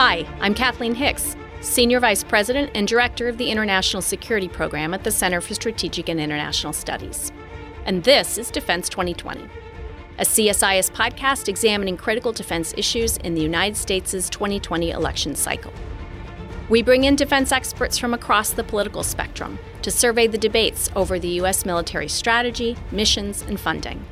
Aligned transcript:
Hi, 0.00 0.24
I'm 0.40 0.54
Kathleen 0.54 0.94
Hicks, 0.94 1.34
Senior 1.60 1.98
Vice 1.98 2.22
President 2.22 2.70
and 2.72 2.86
Director 2.86 3.26
of 3.26 3.36
the 3.36 3.50
International 3.50 4.00
Security 4.00 4.46
Program 4.46 4.94
at 4.94 5.02
the 5.02 5.10
Center 5.10 5.40
for 5.40 5.54
Strategic 5.54 6.08
and 6.08 6.20
International 6.20 6.72
Studies. 6.72 7.32
And 7.84 8.04
this 8.04 8.38
is 8.38 8.52
Defense 8.52 8.88
2020, 8.88 9.48
a 10.20 10.22
CSIS 10.22 10.92
podcast 10.92 11.48
examining 11.48 11.96
critical 11.96 12.30
defense 12.30 12.72
issues 12.76 13.16
in 13.16 13.34
the 13.34 13.40
United 13.40 13.76
States' 13.76 14.30
2020 14.30 14.92
election 14.92 15.34
cycle. 15.34 15.72
We 16.68 16.80
bring 16.80 17.02
in 17.02 17.16
defense 17.16 17.50
experts 17.50 17.98
from 17.98 18.14
across 18.14 18.50
the 18.50 18.62
political 18.62 19.02
spectrum 19.02 19.58
to 19.82 19.90
survey 19.90 20.28
the 20.28 20.38
debates 20.38 20.88
over 20.94 21.18
the 21.18 21.40
U.S. 21.40 21.66
military 21.66 22.06
strategy, 22.06 22.76
missions, 22.92 23.42
and 23.42 23.58
funding. 23.58 24.04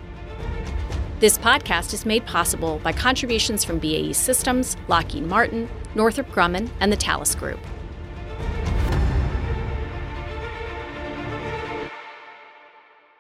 This 1.19 1.39
podcast 1.39 1.95
is 1.95 2.05
made 2.05 2.27
possible 2.27 2.79
by 2.85 2.93
contributions 2.93 3.65
from 3.65 3.79
BAE 3.79 4.13
Systems, 4.13 4.77
Lockheed 4.87 5.25
Martin, 5.25 5.67
Northrop 5.95 6.29
Grumman, 6.29 6.69
and 6.79 6.93
the 6.93 6.97
Thales 6.97 7.35
Group. 7.35 7.59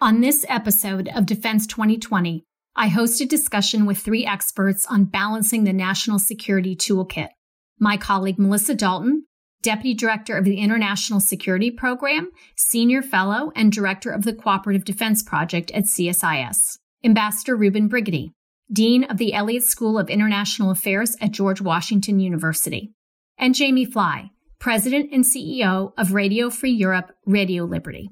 On 0.03 0.21
this 0.21 0.45
episode 0.47 1.09
of 1.17 1.25
Defense 1.25 1.67
2020, 1.67 2.45
I 2.77 2.89
host 2.89 3.23
a 3.23 3.27
discussion 3.27 3.87
with 3.87 3.97
three 3.97 4.27
experts 4.27 4.85
on 4.85 5.07
balancing 5.07 5.65
the 5.65 5.73
national 5.73 6.19
security 6.19 6.77
toolkit. 6.77 7.31
My 7.79 7.97
colleague 7.97 8.39
Melissa 8.39 8.75
Dalton, 8.75 9.25
Deputy 9.63 9.95
Director 9.95 10.37
of 10.37 10.45
the 10.45 10.59
International 10.59 11.19
Security 11.19 11.71
Program, 11.71 12.31
Senior 12.57 13.01
Fellow, 13.01 13.53
and 13.57 13.73
Director 13.73 14.11
of 14.11 14.27
the 14.27 14.35
Cooperative 14.35 14.85
Defense 14.85 15.23
Project 15.23 15.71
at 15.71 15.85
CSIS. 15.85 16.77
Ambassador 17.07 17.55
Reuben 17.55 17.89
Brigety, 17.89 18.33
Dean 18.73 19.05
of 19.05 19.17
the 19.17 19.33
Elliott 19.33 19.63
School 19.63 19.97
of 19.97 20.11
International 20.11 20.73
Affairs 20.73 21.17
at 21.21 21.31
George 21.31 21.61
Washington 21.61 22.19
University, 22.19 22.91
and 23.39 23.55
Jamie 23.55 23.85
Fly, 23.85 24.31
President 24.59 25.13
and 25.13 25.23
CEO 25.23 25.93
of 25.97 26.13
Radio 26.13 26.51
Free 26.51 26.73
Europe, 26.73 27.13
Radio 27.25 27.63
Liberty. 27.63 28.11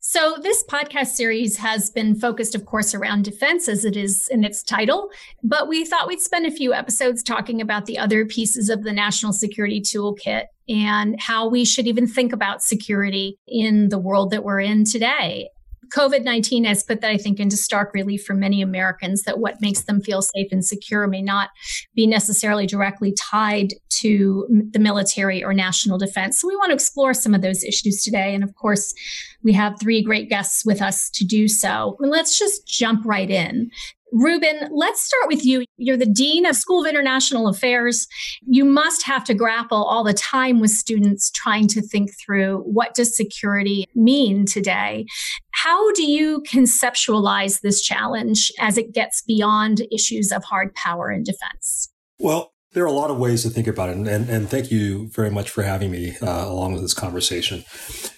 So, 0.00 0.36
this 0.42 0.64
podcast 0.64 1.08
series 1.08 1.58
has 1.58 1.90
been 1.90 2.16
focused, 2.16 2.56
of 2.56 2.66
course, 2.66 2.92
around 2.92 3.24
defense 3.24 3.68
as 3.68 3.84
it 3.84 3.96
is 3.96 4.26
in 4.32 4.42
its 4.42 4.64
title, 4.64 5.10
but 5.44 5.68
we 5.68 5.84
thought 5.84 6.08
we'd 6.08 6.20
spend 6.20 6.44
a 6.44 6.50
few 6.50 6.72
episodes 6.72 7.22
talking 7.22 7.60
about 7.60 7.86
the 7.86 7.98
other 7.98 8.26
pieces 8.26 8.68
of 8.68 8.82
the 8.82 8.92
national 8.92 9.32
security 9.32 9.80
toolkit 9.80 10.46
and 10.68 11.20
how 11.20 11.48
we 11.48 11.64
should 11.64 11.86
even 11.86 12.08
think 12.08 12.32
about 12.32 12.64
security 12.64 13.36
in 13.46 13.90
the 13.90 13.98
world 13.98 14.30
that 14.32 14.42
we're 14.42 14.60
in 14.60 14.84
today. 14.84 15.50
COVID 15.94 16.24
19 16.24 16.64
has 16.64 16.82
put 16.82 17.00
that, 17.00 17.10
I 17.10 17.16
think, 17.16 17.40
into 17.40 17.56
stark 17.56 17.92
relief 17.94 18.24
for 18.24 18.34
many 18.34 18.62
Americans 18.62 19.22
that 19.22 19.38
what 19.38 19.60
makes 19.60 19.82
them 19.82 20.00
feel 20.00 20.22
safe 20.22 20.48
and 20.50 20.64
secure 20.64 21.06
may 21.06 21.22
not 21.22 21.50
be 21.94 22.06
necessarily 22.06 22.66
directly 22.66 23.14
tied 23.18 23.74
to 24.00 24.46
the 24.70 24.78
military 24.78 25.42
or 25.42 25.52
national 25.52 25.98
defense. 25.98 26.40
So 26.40 26.48
we 26.48 26.56
want 26.56 26.70
to 26.70 26.74
explore 26.74 27.14
some 27.14 27.34
of 27.34 27.42
those 27.42 27.64
issues 27.64 28.02
today. 28.02 28.34
And 28.34 28.44
of 28.44 28.54
course, 28.54 28.94
we 29.42 29.52
have 29.52 29.78
three 29.80 30.02
great 30.02 30.28
guests 30.28 30.64
with 30.64 30.82
us 30.82 31.10
to 31.10 31.24
do 31.24 31.48
so. 31.48 31.96
And 32.00 32.10
let's 32.10 32.38
just 32.38 32.66
jump 32.66 33.04
right 33.04 33.30
in. 33.30 33.70
Reuben, 34.12 34.68
let's 34.72 35.02
start 35.02 35.28
with 35.28 35.44
you. 35.44 35.64
You're 35.76 35.96
the 35.96 36.06
Dean 36.06 36.46
of 36.46 36.56
School 36.56 36.84
of 36.84 36.88
International 36.88 37.48
Affairs. 37.48 38.06
You 38.46 38.64
must 38.64 39.04
have 39.06 39.24
to 39.24 39.34
grapple 39.34 39.84
all 39.84 40.04
the 40.04 40.14
time 40.14 40.60
with 40.60 40.70
students 40.70 41.30
trying 41.30 41.68
to 41.68 41.82
think 41.82 42.10
through 42.18 42.58
what 42.60 42.94
does 42.94 43.16
security 43.16 43.86
mean 43.94 44.46
today? 44.46 45.06
How 45.52 45.92
do 45.92 46.04
you 46.04 46.42
conceptualize 46.42 47.60
this 47.60 47.82
challenge 47.82 48.52
as 48.58 48.78
it 48.78 48.92
gets 48.92 49.22
beyond 49.22 49.82
issues 49.92 50.32
of 50.32 50.44
hard 50.44 50.74
power 50.74 51.08
and 51.08 51.24
defense? 51.24 51.88
Well, 52.18 52.52
there 52.72 52.84
are 52.84 52.86
a 52.86 52.92
lot 52.92 53.10
of 53.10 53.18
ways 53.18 53.42
to 53.42 53.50
think 53.50 53.66
about 53.66 53.88
it, 53.88 53.96
and, 53.96 54.06
and 54.06 54.48
thank 54.48 54.70
you 54.70 55.08
very 55.08 55.30
much 55.30 55.48
for 55.48 55.62
having 55.62 55.90
me 55.90 56.16
uh, 56.20 56.46
along 56.46 56.74
with 56.74 56.82
this 56.82 56.92
conversation. 56.92 57.64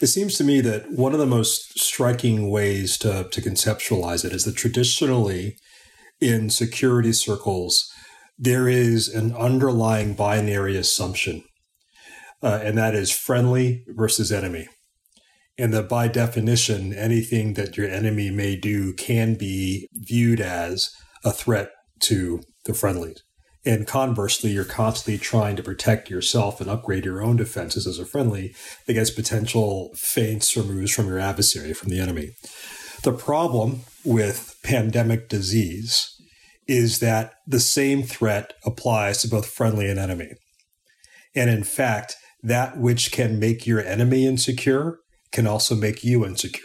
It 0.00 0.08
seems 0.08 0.37
to 0.38 0.44
me 0.44 0.60
that 0.60 0.91
one 0.91 1.12
of 1.12 1.20
the 1.20 1.26
most 1.26 1.78
striking 1.78 2.50
ways 2.50 2.98
to, 2.98 3.28
to 3.31 3.41
conceptualize 3.41 4.25
it 4.25 4.32
is 4.32 4.44
that 4.44 4.56
traditionally, 4.56 5.56
in 6.20 6.50
security 6.50 7.12
circles, 7.12 7.91
there 8.38 8.69
is 8.69 9.08
an 9.08 9.34
underlying 9.34 10.14
binary 10.14 10.76
assumption, 10.76 11.44
uh, 12.42 12.60
and 12.62 12.76
that 12.78 12.94
is 12.94 13.10
friendly 13.10 13.84
versus 13.88 14.32
enemy. 14.32 14.69
And 15.58 15.75
that 15.75 15.88
by 15.91 16.08
definition, 16.08 16.94
anything 16.94 17.54
that 17.54 17.76
your 17.76 17.88
enemy 17.88 18.31
may 18.31 18.56
do 18.56 18.94
can 18.94 19.34
be 19.34 19.88
viewed 19.92 20.41
as 20.41 20.91
a 21.22 21.32
threat 21.32 21.70
to 22.00 22.41
the 22.64 22.72
friendlies. 22.72 23.22
And 23.66 23.87
conversely, 23.87 24.52
you're 24.52 24.64
constantly 24.64 25.19
trying 25.19 25.56
to 25.56 25.62
protect 25.62 26.08
yourself 26.08 26.62
and 26.62 26.70
upgrade 26.70 27.04
your 27.04 27.22
own 27.22 27.37
defenses 27.37 27.87
as 27.87 27.98
a 27.98 28.06
friendly 28.06 28.54
against 28.88 29.16
potential 29.16 29.91
feints 29.94 30.56
or 30.56 30.62
moves 30.62 30.92
from 30.92 31.08
your 31.08 31.19
adversary, 31.19 31.75
from 31.75 31.91
the 31.91 32.00
enemy. 32.00 32.31
The 33.02 33.12
problem 33.12 33.81
with 34.02 34.50
pandemic 34.62 35.28
disease 35.28 36.09
is 36.66 37.00
that 37.00 37.32
the 37.47 37.60
same 37.60 38.03
threat 38.03 38.53
applies 38.65 39.22
to 39.22 39.28
both 39.28 39.47
friendly 39.47 39.88
and 39.88 39.98
enemy. 39.98 40.32
And 41.34 41.50
in 41.50 41.65
fact, 41.65 42.16
that 42.43 42.78
which 42.78 43.12
can 43.12 43.38
make 43.38 43.66
your 43.66 43.84
enemy 43.84 44.26
insecure 44.26 44.99
can 45.32 45.47
also 45.47 45.75
make 45.75 46.04
you 46.04 46.25
insecure. 46.25 46.62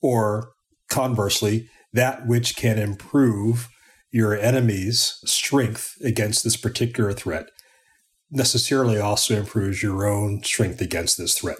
Or 0.00 0.52
conversely, 0.88 1.68
that 1.92 2.26
which 2.26 2.56
can 2.56 2.78
improve 2.78 3.68
your 4.10 4.36
enemy's 4.38 5.18
strength 5.24 5.94
against 6.02 6.44
this 6.44 6.56
particular 6.56 7.12
threat 7.12 7.46
necessarily 8.30 8.98
also 8.98 9.36
improves 9.36 9.82
your 9.82 10.06
own 10.06 10.42
strength 10.42 10.80
against 10.80 11.18
this 11.18 11.38
threat. 11.38 11.58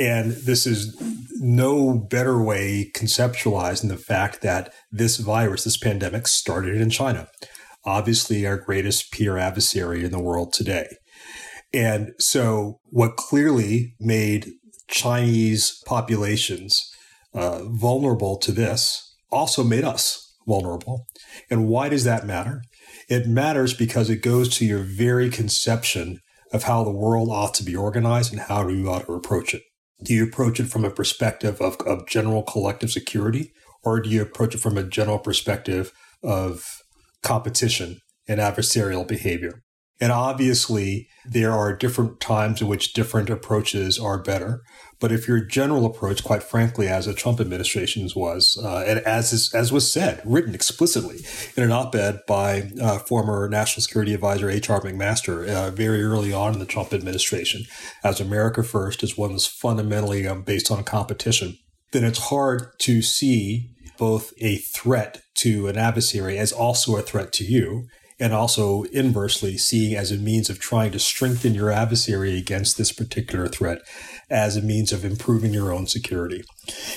And 0.00 0.32
this 0.32 0.66
is 0.66 0.96
no 1.40 1.98
better 1.98 2.42
way 2.42 2.90
conceptualized 2.96 3.82
than 3.82 3.90
the 3.90 3.98
fact 3.98 4.40
that 4.40 4.72
this 4.90 5.18
virus, 5.18 5.64
this 5.64 5.76
pandemic, 5.76 6.26
started 6.26 6.80
in 6.80 6.88
China, 6.88 7.28
obviously 7.84 8.46
our 8.46 8.56
greatest 8.56 9.12
peer 9.12 9.36
adversary 9.36 10.02
in 10.02 10.10
the 10.10 10.18
world 10.18 10.54
today. 10.54 10.86
And 11.74 12.12
so, 12.18 12.80
what 12.84 13.18
clearly 13.18 13.94
made 14.00 14.52
Chinese 14.88 15.82
populations 15.84 16.90
uh, 17.34 17.60
vulnerable 17.64 18.38
to 18.38 18.52
this 18.52 19.16
also 19.30 19.62
made 19.62 19.84
us 19.84 20.34
vulnerable. 20.48 21.04
And 21.50 21.68
why 21.68 21.90
does 21.90 22.04
that 22.04 22.26
matter? 22.26 22.62
It 23.10 23.26
matters 23.26 23.74
because 23.74 24.08
it 24.08 24.22
goes 24.22 24.48
to 24.56 24.64
your 24.64 24.82
very 24.82 25.28
conception 25.28 26.20
of 26.54 26.64
how 26.64 26.84
the 26.84 26.90
world 26.90 27.28
ought 27.30 27.52
to 27.54 27.62
be 27.62 27.76
organized 27.76 28.32
and 28.32 28.40
how 28.40 28.66
you 28.66 28.90
ought 28.90 29.04
to 29.04 29.12
approach 29.12 29.52
it. 29.52 29.62
Do 30.02 30.14
you 30.14 30.24
approach 30.24 30.60
it 30.60 30.66
from 30.66 30.84
a 30.84 30.90
perspective 30.90 31.60
of, 31.60 31.76
of 31.86 32.06
general 32.06 32.42
collective 32.42 32.90
security, 32.90 33.52
or 33.82 34.00
do 34.00 34.08
you 34.08 34.22
approach 34.22 34.54
it 34.54 34.60
from 34.60 34.78
a 34.78 34.82
general 34.82 35.18
perspective 35.18 35.92
of 36.22 36.82
competition 37.22 38.00
and 38.26 38.40
adversarial 38.40 39.06
behavior? 39.06 39.62
And 40.00 40.10
obviously, 40.10 41.08
there 41.26 41.52
are 41.52 41.76
different 41.76 42.20
times 42.20 42.62
in 42.62 42.68
which 42.68 42.94
different 42.94 43.28
approaches 43.28 43.98
are 43.98 44.22
better. 44.22 44.62
But 45.00 45.12
if 45.12 45.26
your 45.26 45.40
general 45.40 45.86
approach, 45.86 46.22
quite 46.22 46.42
frankly, 46.42 46.86
as 46.86 47.06
the 47.06 47.14
Trump 47.14 47.40
administration's 47.40 48.14
was, 48.14 48.58
uh, 48.62 48.84
and 48.86 49.00
as 49.00 49.32
is, 49.32 49.52
as 49.54 49.72
was 49.72 49.90
said, 49.90 50.20
written 50.24 50.54
explicitly 50.54 51.24
in 51.56 51.62
an 51.62 51.72
op-ed 51.72 52.20
by 52.28 52.70
uh, 52.80 52.98
former 52.98 53.48
National 53.48 53.82
Security 53.82 54.12
Advisor 54.12 54.50
H.R. 54.50 54.82
McMaster 54.82 55.48
uh, 55.48 55.70
very 55.70 56.02
early 56.02 56.32
on 56.34 56.52
in 56.52 56.58
the 56.58 56.66
Trump 56.66 56.92
administration, 56.92 57.64
as 58.04 58.20
America 58.20 58.62
First 58.62 59.02
is 59.02 59.16
one 59.16 59.32
that's 59.32 59.46
fundamentally 59.46 60.26
um, 60.26 60.42
based 60.42 60.70
on 60.70 60.84
competition, 60.84 61.56
then 61.92 62.04
it's 62.04 62.28
hard 62.28 62.78
to 62.80 63.00
see 63.00 63.70
both 63.96 64.32
a 64.38 64.56
threat 64.56 65.22
to 65.34 65.66
an 65.66 65.76
adversary 65.76 66.38
as 66.38 66.52
also 66.52 66.96
a 66.96 67.02
threat 67.02 67.32
to 67.32 67.44
you 67.44 67.86
and 68.20 68.34
also 68.34 68.82
inversely 68.92 69.56
seeing 69.56 69.96
as 69.96 70.12
a 70.12 70.16
means 70.16 70.50
of 70.50 70.60
trying 70.60 70.92
to 70.92 70.98
strengthen 70.98 71.54
your 71.54 71.70
adversary 71.70 72.36
against 72.36 72.76
this 72.76 72.92
particular 72.92 73.48
threat 73.48 73.80
as 74.28 74.56
a 74.56 74.62
means 74.62 74.92
of 74.92 75.04
improving 75.04 75.54
your 75.54 75.72
own 75.72 75.86
security. 75.86 76.44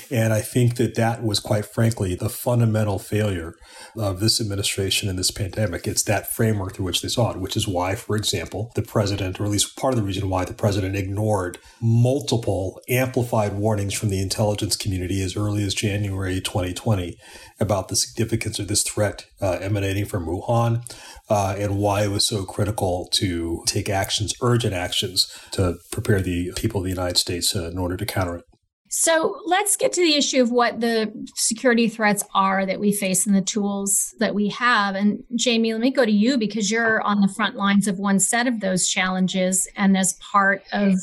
And 0.09 0.33
I 0.33 0.41
think 0.41 0.75
that 0.75 0.95
that 0.95 1.23
was 1.23 1.39
quite 1.39 1.65
frankly 1.65 2.15
the 2.15 2.29
fundamental 2.29 2.99
failure 2.99 3.55
of 3.97 4.19
this 4.19 4.39
administration 4.39 5.09
in 5.09 5.15
this 5.15 5.31
pandemic. 5.31 5.87
It's 5.87 6.03
that 6.03 6.31
framework 6.31 6.75
through 6.75 6.85
which 6.85 7.01
they 7.01 7.07
saw 7.07 7.31
it, 7.31 7.39
which 7.39 7.55
is 7.55 7.67
why, 7.67 7.95
for 7.95 8.15
example, 8.15 8.71
the 8.75 8.81
president, 8.81 9.39
or 9.39 9.45
at 9.45 9.51
least 9.51 9.75
part 9.75 9.93
of 9.93 9.99
the 9.99 10.05
reason 10.05 10.29
why 10.29 10.45
the 10.45 10.53
president 10.53 10.95
ignored 10.95 11.57
multiple 11.81 12.79
amplified 12.89 13.53
warnings 13.53 13.93
from 13.93 14.09
the 14.09 14.21
intelligence 14.21 14.75
community 14.75 15.21
as 15.21 15.35
early 15.35 15.63
as 15.63 15.73
January 15.73 16.41
2020 16.41 17.17
about 17.59 17.87
the 17.87 17.95
significance 17.95 18.59
of 18.59 18.67
this 18.67 18.83
threat 18.83 19.25
uh, 19.41 19.57
emanating 19.61 20.05
from 20.05 20.25
Wuhan 20.25 20.83
uh, 21.29 21.55
and 21.57 21.77
why 21.77 22.03
it 22.03 22.09
was 22.09 22.27
so 22.27 22.45
critical 22.45 23.07
to 23.13 23.63
take 23.65 23.89
actions, 23.89 24.33
urgent 24.41 24.73
actions, 24.73 25.31
to 25.51 25.77
prepare 25.91 26.21
the 26.21 26.51
people 26.55 26.81
of 26.81 26.83
the 26.83 26.89
United 26.89 27.17
States 27.17 27.55
uh, 27.55 27.69
in 27.69 27.77
order 27.77 27.97
to 27.97 28.05
counter 28.05 28.37
it. 28.37 28.45
So 28.95 29.41
let's 29.47 29.75
get 29.75 29.91
to 29.93 30.01
the 30.01 30.13
issue 30.13 30.39
of 30.39 30.51
what 30.51 30.79
the 30.79 31.11
security 31.33 31.89
threats 31.89 32.23
are 32.35 32.63
that 32.63 32.79
we 32.79 32.91
face 32.91 33.25
and 33.25 33.35
the 33.35 33.41
tools 33.41 34.13
that 34.19 34.35
we 34.35 34.49
have. 34.49 34.93
And 34.93 35.23
Jamie, 35.35 35.73
let 35.73 35.81
me 35.81 35.89
go 35.89 36.05
to 36.05 36.11
you 36.11 36.37
because 36.37 36.69
you're 36.69 37.01
on 37.01 37.19
the 37.19 37.27
front 37.27 37.55
lines 37.55 37.87
of 37.87 37.97
one 37.97 38.19
set 38.19 38.45
of 38.45 38.59
those 38.59 38.87
challenges 38.87 39.67
and 39.75 39.97
as 39.97 40.13
part 40.31 40.61
of 40.71 40.93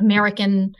American 0.00 0.74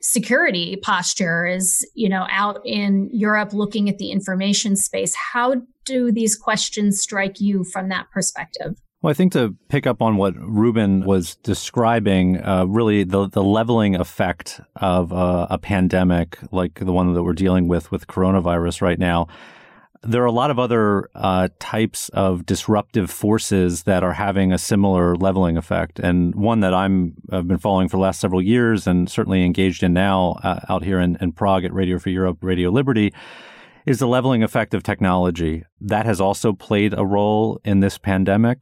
security 0.00 0.76
posture 0.76 1.44
is, 1.44 1.84
you 1.96 2.08
know, 2.08 2.24
out 2.30 2.60
in 2.64 3.10
Europe 3.12 3.52
looking 3.52 3.88
at 3.88 3.98
the 3.98 4.12
information 4.12 4.76
space. 4.76 5.16
How 5.16 5.56
do 5.86 6.12
these 6.12 6.36
questions 6.36 7.00
strike 7.00 7.40
you 7.40 7.64
from 7.64 7.88
that 7.88 8.08
perspective? 8.12 8.76
Well, 9.02 9.10
I 9.10 9.14
think 9.14 9.32
to 9.32 9.56
pick 9.70 9.86
up 9.86 10.02
on 10.02 10.18
what 10.18 10.34
Reuben 10.36 11.06
was 11.06 11.36
describing, 11.36 12.44
uh, 12.44 12.66
really 12.66 13.02
the, 13.02 13.30
the 13.30 13.42
leveling 13.42 13.94
effect 13.94 14.60
of 14.76 15.10
uh, 15.10 15.46
a 15.48 15.56
pandemic 15.56 16.38
like 16.52 16.80
the 16.80 16.92
one 16.92 17.14
that 17.14 17.22
we're 17.22 17.32
dealing 17.32 17.66
with 17.66 17.90
with 17.90 18.06
coronavirus 18.08 18.82
right 18.82 18.98
now, 18.98 19.26
there 20.02 20.22
are 20.22 20.26
a 20.26 20.32
lot 20.32 20.50
of 20.50 20.58
other 20.58 21.08
uh, 21.14 21.48
types 21.58 22.10
of 22.10 22.44
disruptive 22.44 23.10
forces 23.10 23.84
that 23.84 24.02
are 24.02 24.12
having 24.12 24.52
a 24.52 24.58
similar 24.58 25.16
leveling 25.16 25.56
effect. 25.56 25.98
And 25.98 26.34
one 26.34 26.60
that 26.60 26.74
I'm, 26.74 27.14
I've 27.32 27.48
been 27.48 27.56
following 27.56 27.88
for 27.88 27.96
the 27.96 28.02
last 28.02 28.20
several 28.20 28.42
years 28.42 28.86
and 28.86 29.10
certainly 29.10 29.46
engaged 29.46 29.82
in 29.82 29.94
now 29.94 30.38
uh, 30.42 30.60
out 30.68 30.84
here 30.84 31.00
in, 31.00 31.16
in 31.22 31.32
Prague 31.32 31.64
at 31.64 31.72
Radio 31.72 31.98
Free 31.98 32.12
Europe, 32.12 32.38
Radio 32.42 32.68
Liberty, 32.68 33.14
is 33.86 33.98
the 33.98 34.06
leveling 34.06 34.42
effect 34.42 34.74
of 34.74 34.82
technology. 34.82 35.64
That 35.80 36.04
has 36.04 36.20
also 36.20 36.52
played 36.52 36.92
a 36.92 37.06
role 37.06 37.62
in 37.64 37.80
this 37.80 37.96
pandemic. 37.96 38.58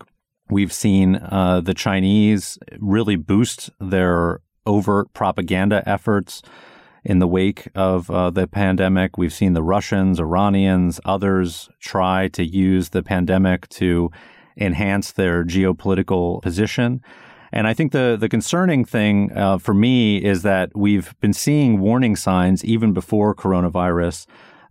We've 0.50 0.72
seen 0.72 1.16
uh, 1.16 1.60
the 1.60 1.74
Chinese 1.74 2.58
really 2.78 3.16
boost 3.16 3.70
their 3.80 4.40
overt 4.66 5.12
propaganda 5.12 5.82
efforts 5.86 6.42
in 7.04 7.18
the 7.18 7.26
wake 7.26 7.68
of 7.74 8.10
uh, 8.10 8.30
the 8.30 8.46
pandemic. 8.46 9.16
We've 9.16 9.32
seen 9.32 9.54
the 9.54 9.62
Russians, 9.62 10.20
Iranians, 10.20 11.00
others 11.04 11.68
try 11.80 12.28
to 12.28 12.44
use 12.44 12.90
the 12.90 13.02
pandemic 13.02 13.68
to 13.70 14.10
enhance 14.56 15.12
their 15.12 15.44
geopolitical 15.44 16.42
position. 16.42 17.00
And 17.52 17.66
I 17.66 17.72
think 17.72 17.92
the 17.92 18.16
the 18.18 18.28
concerning 18.28 18.84
thing 18.84 19.32
uh, 19.32 19.58
for 19.58 19.72
me 19.72 20.18
is 20.18 20.42
that 20.42 20.70
we've 20.74 21.18
been 21.20 21.32
seeing 21.32 21.80
warning 21.80 22.14
signs 22.16 22.64
even 22.64 22.92
before 22.92 23.34
coronavirus 23.34 24.26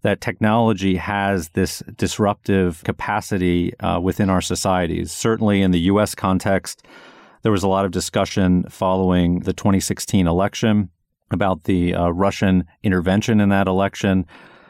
that 0.08 0.22
technology 0.22 0.96
has 0.96 1.50
this 1.50 1.84
disruptive 1.98 2.82
capacity 2.86 3.78
uh, 3.82 4.00
within 4.00 4.30
our 4.30 4.40
societies. 4.40 5.12
Certainly 5.12 5.62
in 5.62 5.72
the 5.72 5.82
U.S. 5.92 6.16
context, 6.16 6.82
there 7.42 7.52
was 7.52 7.62
a 7.62 7.68
lot 7.68 7.84
of 7.84 7.92
discussion 7.92 8.64
following 8.70 9.42
the 9.42 9.52
2016 9.52 10.26
election 10.26 10.90
about 11.30 11.66
the 11.66 11.94
uh, 11.94 12.08
Russian 12.08 12.64
intervention 12.84 13.42
in 13.42 13.50
that 13.50 13.68
election, 13.68 14.26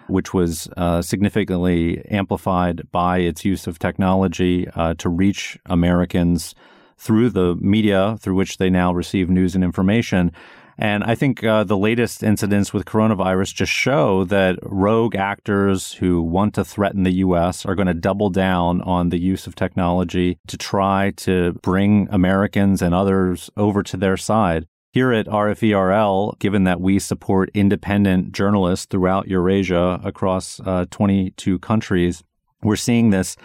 which 0.08 0.34
was 0.34 0.68
uh, 0.76 1.04
significantly 1.04 2.04
amplified 2.10 2.82
by 2.92 3.20
its 3.20 3.46
use 3.46 3.68
of 3.68 3.78
technology 3.78 4.68
uh, 4.74 4.96
to 4.96 5.08
reach 5.08 5.60
Americans 5.68 6.56
through 6.98 7.30
the 7.30 7.54
media 7.62 8.18
through 8.22 8.34
which 8.34 8.58
they 8.58 8.72
now 8.72 8.92
receive 8.92 9.30
news 9.30 9.54
and 9.54 9.64
information. 9.64 10.32
And 10.80 11.04
I 11.04 11.16
think 11.16 11.44
uh, 11.44 11.64
the 11.64 11.78
latest 11.78 12.22
incidents 12.22 12.72
with 12.72 12.86
coronavirus 12.86 13.56
just 13.56 13.72
show 13.72 14.24
that 14.26 14.60
rogue 14.62 15.16
actors 15.16 15.94
who 15.94 16.22
want 16.22 16.54
to 16.54 16.64
threaten 16.64 17.04
the 17.04 17.16
U.S. 17.16 17.66
are 17.66 17.74
going 17.74 17.88
to 17.88 17.96
double 17.96 18.30
down 18.30 18.82
on 18.84 19.10
the 19.10 19.20
use 19.20 19.48
of 19.48 19.56
technology 19.56 20.38
to 20.48 20.58
try 20.58 21.14
to 21.18 21.54
bring 21.64 22.08
Americans 22.12 22.84
and 22.84 22.94
others 22.94 23.50
over 23.58 23.82
to 23.84 23.98
their 23.98 24.18
side. 24.18 24.68
Here 24.92 25.12
at 25.12 25.26
RFERL, 25.28 26.40
given 26.40 26.64
that 26.66 26.80
we 26.80 27.00
support 27.00 27.50
independent 27.54 28.32
journalists 28.32 28.86
throughout 28.86 29.28
Eurasia 29.28 30.00
across 30.04 30.60
uh, 30.60 30.86
22 30.92 31.60
countries, 31.60 32.24
we're 32.62 32.76
seeing 32.76 33.10
this 33.10 33.36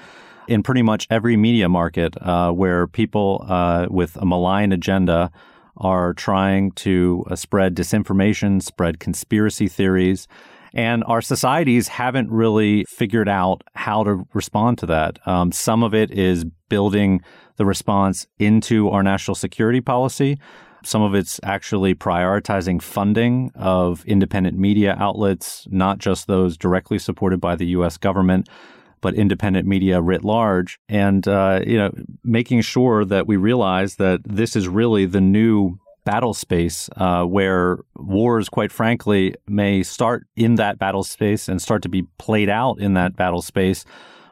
in 0.48 0.62
pretty 0.62 0.82
much 0.82 1.06
every 1.10 1.36
media 1.36 1.68
market 1.68 2.14
uh, 2.20 2.52
where 2.52 2.86
people 2.86 3.44
uh, 3.48 3.86
with 3.90 4.16
a 4.16 4.26
malign 4.26 4.72
agenda 4.72 5.30
are 5.76 6.12
trying 6.14 6.72
to 6.72 7.24
uh, 7.30 7.36
spread 7.36 7.74
disinformation, 7.74 8.62
spread 8.62 9.00
conspiracy 9.00 9.68
theories. 9.68 10.28
And 10.74 11.04
our 11.04 11.20
societies 11.20 11.88
haven't 11.88 12.30
really 12.30 12.84
figured 12.88 13.28
out 13.28 13.62
how 13.74 14.04
to 14.04 14.26
respond 14.32 14.78
to 14.78 14.86
that. 14.86 15.18
Um, 15.26 15.52
some 15.52 15.82
of 15.82 15.94
it 15.94 16.10
is 16.10 16.44
building 16.68 17.20
the 17.56 17.66
response 17.66 18.26
into 18.38 18.88
our 18.88 19.02
national 19.02 19.34
security 19.34 19.80
policy. 19.80 20.38
Some 20.84 21.02
of 21.02 21.14
it's 21.14 21.38
actually 21.42 21.94
prioritizing 21.94 22.82
funding 22.82 23.52
of 23.54 24.04
independent 24.06 24.58
media 24.58 24.96
outlets, 24.98 25.66
not 25.70 25.98
just 25.98 26.26
those 26.26 26.56
directly 26.56 26.98
supported 26.98 27.40
by 27.40 27.54
the 27.54 27.66
U.S. 27.66 27.96
government, 27.96 28.48
but 29.02 29.14
independent 29.14 29.68
media 29.68 30.00
writ 30.00 30.24
large, 30.24 30.78
and 30.88 31.28
uh, 31.28 31.60
you 31.66 31.76
know, 31.76 31.92
making 32.24 32.62
sure 32.62 33.04
that 33.04 33.26
we 33.26 33.36
realize 33.36 33.96
that 33.96 34.20
this 34.24 34.56
is 34.56 34.66
really 34.66 35.04
the 35.04 35.20
new 35.20 35.78
battle 36.04 36.34
space 36.34 36.88
uh, 36.96 37.24
where 37.24 37.78
wars, 37.96 38.48
quite 38.48 38.72
frankly, 38.72 39.34
may 39.46 39.82
start 39.82 40.26
in 40.34 40.54
that 40.54 40.78
battle 40.78 41.04
space 41.04 41.48
and 41.48 41.60
start 41.60 41.82
to 41.82 41.88
be 41.88 42.02
played 42.18 42.48
out 42.48 42.80
in 42.80 42.94
that 42.94 43.14
battle 43.14 43.42
space 43.42 43.84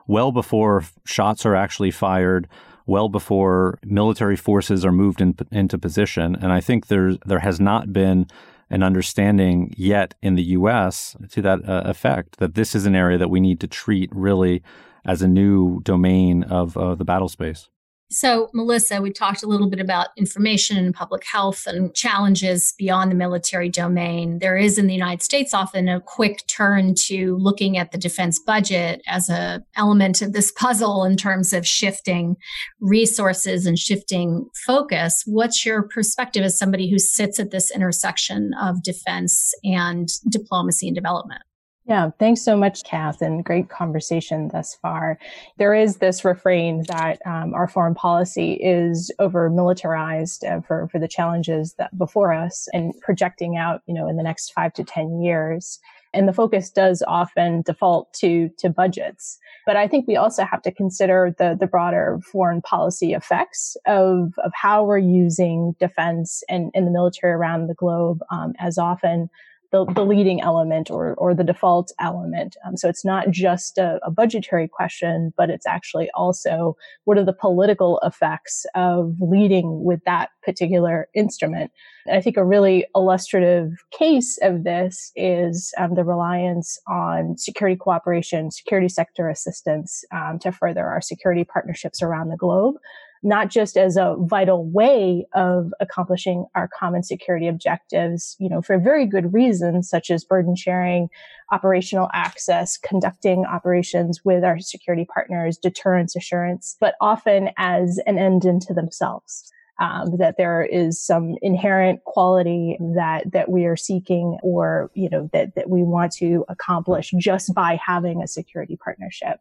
well 0.06 0.32
before 0.32 0.84
shots 1.05 1.46
are 1.46 1.55
actually 1.55 1.93
fired, 1.93 2.49
well 2.87 3.08
before 3.08 3.78
military 3.84 4.37
forces 4.37 4.84
are 4.84 4.93
moved 4.93 5.20
in, 5.20 5.37
into 5.52 5.78
position. 5.78 6.37
And 6.40 6.52
I 6.52 6.61
think 6.61 6.88
there 6.88 7.17
there 7.26 7.38
has 7.38 7.61
not 7.61 7.93
been 7.93 8.26
an 8.70 8.82
understanding 8.82 9.75
yet 9.76 10.14
in 10.22 10.37
the 10.37 10.43
U.S. 10.43 11.17
to 11.31 11.43
that 11.43 11.69
uh, 11.69 11.82
effect 11.84 12.38
that 12.38 12.55
this 12.55 12.75
is 12.75 12.87
an 12.87 12.94
area 12.94 13.19
that 13.19 13.28
we 13.28 13.40
need 13.40 13.61
to 13.61 13.67
treat 13.67 14.11
really 14.14 14.62
as 15.05 15.22
a 15.22 15.28
new 15.28 15.81
domain 15.82 16.44
of 16.44 16.76
uh, 16.76 16.94
the 16.94 17.05
battle 17.05 17.28
space. 17.28 17.69
So, 18.12 18.50
Melissa, 18.52 19.00
we 19.00 19.12
talked 19.12 19.44
a 19.44 19.46
little 19.46 19.70
bit 19.70 19.78
about 19.78 20.08
information 20.16 20.76
and 20.76 20.92
public 20.92 21.24
health 21.24 21.64
and 21.68 21.94
challenges 21.94 22.74
beyond 22.76 23.12
the 23.12 23.14
military 23.14 23.68
domain. 23.68 24.40
There 24.40 24.56
is 24.56 24.78
in 24.78 24.88
the 24.88 24.94
United 24.94 25.22
States 25.22 25.54
often 25.54 25.88
a 25.88 26.00
quick 26.00 26.44
turn 26.48 26.96
to 27.06 27.36
looking 27.36 27.78
at 27.78 27.92
the 27.92 27.98
defense 27.98 28.40
budget 28.40 29.00
as 29.06 29.30
a 29.30 29.62
element 29.76 30.22
of 30.22 30.32
this 30.32 30.50
puzzle 30.50 31.04
in 31.04 31.16
terms 31.16 31.52
of 31.52 31.64
shifting 31.64 32.36
resources 32.80 33.64
and 33.64 33.78
shifting 33.78 34.48
focus. 34.66 35.22
What's 35.24 35.64
your 35.64 35.84
perspective 35.84 36.42
as 36.42 36.58
somebody 36.58 36.90
who 36.90 36.98
sits 36.98 37.38
at 37.38 37.52
this 37.52 37.70
intersection 37.70 38.54
of 38.60 38.82
defense 38.82 39.54
and 39.62 40.08
diplomacy 40.28 40.88
and 40.88 40.96
development? 40.96 41.42
Yeah, 41.90 42.10
thanks 42.20 42.40
so 42.40 42.56
much, 42.56 42.84
Kath, 42.84 43.20
and 43.20 43.44
great 43.44 43.69
conversation 43.69 44.46
thus 44.52 44.76
far. 44.76 45.19
There 45.58 45.75
is 45.75 45.96
this 45.96 46.25
refrain 46.25 46.84
that 46.87 47.19
um, 47.26 47.52
our 47.52 47.66
foreign 47.66 47.96
policy 47.96 48.52
is 48.62 49.10
over 49.19 49.50
militarized 49.50 50.44
uh, 50.44 50.60
for, 50.60 50.86
for 50.93 51.00
the 51.00 51.08
challenges 51.08 51.74
that 51.79 51.98
before 51.98 52.32
us 52.32 52.69
and 52.72 52.94
projecting 53.00 53.56
out, 53.56 53.82
you 53.86 53.94
know, 53.94 54.08
in 54.08 54.17
the 54.17 54.22
next 54.22 54.53
five 54.53 54.72
to 54.74 54.84
10 54.84 55.20
years. 55.20 55.81
And 56.15 56.29
the 56.29 56.32
focus 56.32 56.70
does 56.70 57.03
often 57.08 57.62
default 57.62 58.12
to, 58.15 58.50
to 58.58 58.70
budgets. 58.70 59.41
But 59.67 59.76
I 59.76 59.88
think 59.88 60.06
we 60.06 60.15
also 60.15 60.44
have 60.44 60.62
to 60.62 60.70
consider 60.70 61.34
the, 61.38 61.56
the 61.58 61.67
broader 61.67 62.20
foreign 62.31 62.62
policy 62.62 63.15
effects 63.15 63.76
of, 63.88 64.34
of 64.44 64.53
how 64.55 64.84
we're 64.84 64.98
using 64.98 65.74
defense 65.81 66.44
and, 66.48 66.70
and 66.72 66.86
the 66.86 66.93
military 66.93 67.32
around 67.32 67.67
the 67.67 67.74
globe 67.74 68.20
um, 68.31 68.53
as 68.60 68.79
often 68.79 69.29
the, 69.72 69.84
the 69.94 70.05
leading 70.05 70.41
element 70.41 70.91
or, 70.91 71.15
or 71.15 71.34
the 71.34 71.44
default 71.44 71.93
element. 72.00 72.56
Um, 72.67 72.77
so 72.77 72.89
it's 72.89 73.05
not 73.05 73.31
just 73.31 73.79
a, 73.79 74.00
a, 74.03 74.10
budgetary 74.10 74.69
question, 74.69 75.32
but 75.36 75.48
it's 75.48 75.67
actually 75.67 76.10
also 76.15 76.77
what 77.05 77.19
are 77.19 77.24
the 77.24 77.32
political 77.32 78.00
effects 78.03 78.67
of 78.74 79.15
leading 79.20 79.84
with 79.84 80.00
that 80.06 80.31
particular 80.43 81.08
instrument. 81.15 81.70
And 82.06 82.17
I 82.17 82.20
think 82.20 82.36
a 82.36 82.44
really 82.44 82.86
illustrative 82.96 83.72
case 83.96 84.39
of 84.43 84.65
this 84.65 85.12
is 85.15 85.72
um, 85.79 85.94
the 85.94 86.05
reliance 86.05 86.79
on 86.89 87.39
security 87.39 87.77
cooperation, 87.77 88.50
security 88.50 88.89
sector 88.89 89.29
assistance 89.29 90.05
um, 90.12 90.39
to 90.41 90.50
further 90.50 90.86
our 90.86 91.00
security 91.00 91.44
partnerships 91.44 92.03
around 92.03 92.29
the 92.29 92.36
globe 92.36 92.74
not 93.22 93.50
just 93.50 93.77
as 93.77 93.96
a 93.96 94.17
vital 94.19 94.65
way 94.65 95.27
of 95.34 95.72
accomplishing 95.81 96.46
our 96.55 96.69
common 96.69 97.03
security 97.03 97.46
objectives, 97.48 98.36
you 98.39 98.48
know, 98.48 98.62
for 98.62 98.79
very 98.79 99.05
good 99.05 99.32
reasons, 99.32 99.89
such 99.91 100.10
as 100.10 100.24
burden 100.24 100.56
sharing, 100.56 101.08
operational 101.53 102.08
access, 102.15 102.79
conducting 102.79 103.44
operations 103.44 104.24
with 104.24 104.43
our 104.43 104.58
security 104.58 105.05
partners, 105.05 105.58
deterrence 105.58 106.17
assurance, 106.17 106.77
but 106.81 106.94
often 107.00 107.50
as 107.58 108.00
an 108.06 108.19
end 108.19 108.44
into 108.44 108.72
themselves. 108.72 109.53
Um, 109.79 110.19
that 110.19 110.36
there 110.36 110.62
is 110.62 111.03
some 111.03 111.36
inherent 111.41 112.05
quality 112.05 112.77
that 112.96 113.32
that 113.32 113.50
we 113.50 113.65
are 113.65 113.77
seeking 113.77 114.36
or 114.43 114.91
you 114.93 115.08
know 115.08 115.31
that 115.32 115.55
that 115.55 115.70
we 115.70 115.82
want 115.82 116.12
to 116.17 116.44
accomplish 116.50 117.15
just 117.19 117.55
by 117.55 117.81
having 117.82 118.22
a 118.22 118.29
security 118.29 118.77
partnership 118.77 119.41